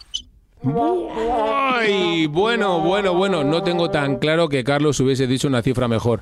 Ay, 1.73 2.27
bueno, 2.27 2.81
bueno, 2.81 3.13
bueno, 3.13 3.43
no 3.43 3.63
tengo 3.63 3.89
tan 3.89 4.17
claro 4.17 4.49
que 4.49 4.63
Carlos 4.63 4.99
hubiese 4.99 5.27
dicho 5.27 5.47
una 5.47 5.61
cifra 5.61 5.87
mejor. 5.87 6.21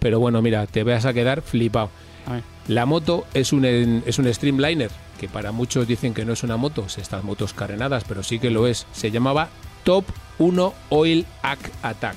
Pero 0.00 0.18
bueno, 0.18 0.42
mira, 0.42 0.66
te 0.66 0.82
vas 0.82 1.04
a 1.04 1.12
quedar 1.12 1.42
flipado. 1.42 1.90
A. 2.26 2.40
La 2.68 2.84
moto 2.84 3.26
es 3.32 3.52
un, 3.52 3.64
es 3.64 4.18
un 4.18 4.32
Streamliner, 4.32 4.90
que 5.18 5.28
para 5.28 5.52
muchos 5.52 5.86
dicen 5.86 6.14
que 6.14 6.24
no 6.24 6.32
es 6.32 6.42
una 6.42 6.56
moto, 6.56 6.84
es 6.86 6.98
estas 6.98 7.24
motos 7.24 7.54
carenadas, 7.54 8.04
pero 8.06 8.22
sí 8.22 8.38
que 8.38 8.50
lo 8.50 8.66
es. 8.66 8.86
Se 8.92 9.10
llamaba 9.10 9.48
Top 9.84 10.04
1 10.38 10.74
Oil 10.90 11.26
Ack 11.42 11.58
Attack. 11.82 12.16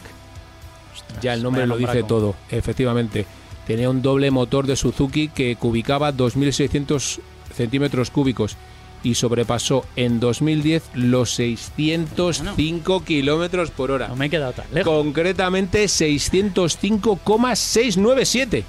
Ya 1.22 1.34
el 1.34 1.44
nombre 1.44 1.68
lo 1.68 1.78
dice 1.78 2.04
todo, 2.04 2.36
efectivamente. 2.50 3.26
Tenía 3.68 3.90
un 3.90 4.02
doble 4.02 4.32
motor 4.32 4.68
de 4.68 4.76
Suzuki 4.76 5.30
que 5.30 5.56
cubicaba 5.56 6.14
2.600 6.14 7.20
centímetros 7.56 8.10
cúbicos 8.10 8.58
y 9.04 9.16
sobrepasó 9.16 9.86
en 9.96 10.20
2010 10.20 10.84
los 10.94 11.32
605 11.32 13.04
kilómetros 13.04 13.72
por 13.72 13.90
hora. 13.92 14.08
No 14.08 14.16
me 14.16 14.28
he 14.28 14.30
quedado 14.30 14.54
tan 14.54 14.68
lejos. 14.74 14.94
Concretamente 14.94 15.88
605,697. 15.88 18.64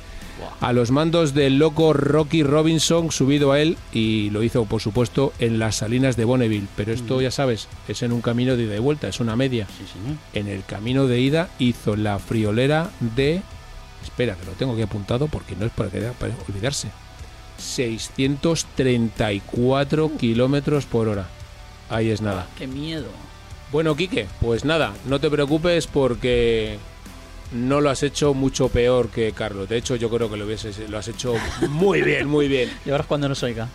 A 0.61 0.73
los 0.73 0.91
mandos 0.91 1.35
del 1.35 1.59
loco 1.59 1.93
Rocky 1.93 2.43
Robinson 2.43 3.13
subido 3.13 3.53
a 3.53 3.61
él 3.61 3.77
y 3.93 4.31
lo 4.31 4.43
hizo 4.43 4.65
por 4.65 4.81
supuesto 4.81 5.35
en 5.39 5.59
las 5.59 5.77
salinas 5.77 6.17
de 6.17 6.25
Bonneville. 6.25 6.69
Pero 6.77 6.93
esto 6.93 7.21
ya 7.21 7.31
sabes, 7.31 7.69
es 7.89 8.03
en 8.03 8.13
un 8.13 8.23
camino 8.23 8.57
de 8.57 8.65
ida 8.65 8.77
y 8.77 8.81
vuelta, 8.81 9.09
es 9.09 9.21
una 9.21 9.37
media. 9.37 9.67
Sí, 9.67 9.85
señor. 9.93 10.17
En 10.33 10.49
el 10.49 10.65
camino 10.65 11.07
de 11.07 11.21
ida 11.21 11.51
hizo 11.59 11.97
la 11.97 12.19
friolera 12.19 12.91
de... 13.01 13.43
Espera, 14.03 14.37
que 14.37 14.47
lo 14.47 14.53
tengo 14.53 14.73
aquí 14.73 14.81
apuntado 14.83 15.29
porque 15.29 15.55
no 15.57 15.67
es 15.67 15.73
para, 15.73 15.91
que, 15.91 16.01
para 16.01 16.33
olvidarse. 16.49 16.89
634 17.59 20.17
kilómetros 20.17 20.87
por 20.87 21.09
hora. 21.09 21.27
Ahí 21.91 22.11
es 22.11 22.21
nada. 22.21 22.47
Qué 22.59 22.67
miedo. 22.67 23.07
Bueno, 23.73 23.97
Quique, 23.97 24.27
pues 24.41 24.65
nada, 24.65 24.93
no 25.07 25.21
te 25.21 25.31
preocupes 25.31 25.87
porque 25.87 26.79
no 27.53 27.81
lo 27.81 27.91
has 27.91 28.03
hecho 28.03 28.35
mucho 28.35 28.69
peor 28.69 29.09
que 29.09 29.33
Carlos. 29.33 29.69
De 29.69 29.77
hecho, 29.77 29.97
yo 29.97 30.11
creo 30.11 30.31
que 30.31 30.37
lo, 30.37 30.47
hubieses, 30.47 30.79
lo 30.89 30.99
has 30.99 31.09
hecho 31.09 31.35
muy 31.69 32.03
bien, 32.03 32.29
muy 32.29 32.49
bien. 32.49 32.71
Y 32.85 32.91
ahora 32.91 33.03
es 33.03 33.09
cuando 33.09 33.29
nos 33.29 33.43
oiga. 33.43 33.69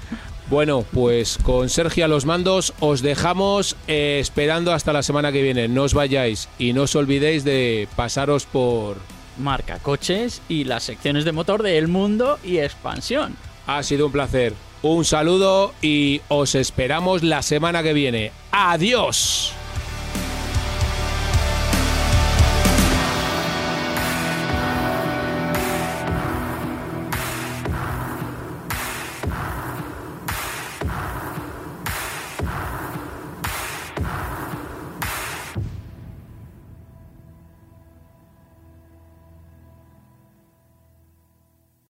Bueno, 0.50 0.84
pues 0.92 1.38
con 1.44 1.70
Sergio 1.70 2.06
a 2.06 2.08
los 2.08 2.26
mandos 2.26 2.74
os 2.80 3.02
dejamos 3.02 3.76
eh, 3.88 4.18
esperando 4.20 4.74
hasta 4.74 4.94
la 4.94 5.04
semana 5.04 5.32
que 5.32 5.44
viene. 5.44 5.68
No 5.68 5.84
os 5.84 5.94
vayáis 5.94 6.50
y 6.58 6.74
no 6.74 6.84
os 6.84 6.96
olvidéis 6.96 7.44
de 7.44 7.88
pasaros 7.96 8.46
por... 8.46 8.98
Marca 9.38 9.80
coches 9.80 10.42
y 10.50 10.66
las 10.66 10.84
secciones 10.84 11.24
de 11.24 11.32
motor 11.32 11.64
de 11.64 11.78
El 11.78 11.88
Mundo 11.88 12.40
y 12.44 12.58
Expansión. 12.58 13.38
Ha 13.68 13.84
sido 13.84 14.08
un 14.08 14.12
placer. 14.12 14.54
Un 14.82 15.06
saludo 15.06 15.74
y 15.82 16.22
os 16.30 16.56
esperamos 16.56 17.24
la 17.24 17.42
semana 17.42 17.84
que 17.84 17.94
viene. 17.94 18.32
¡Adiós! 18.52 19.54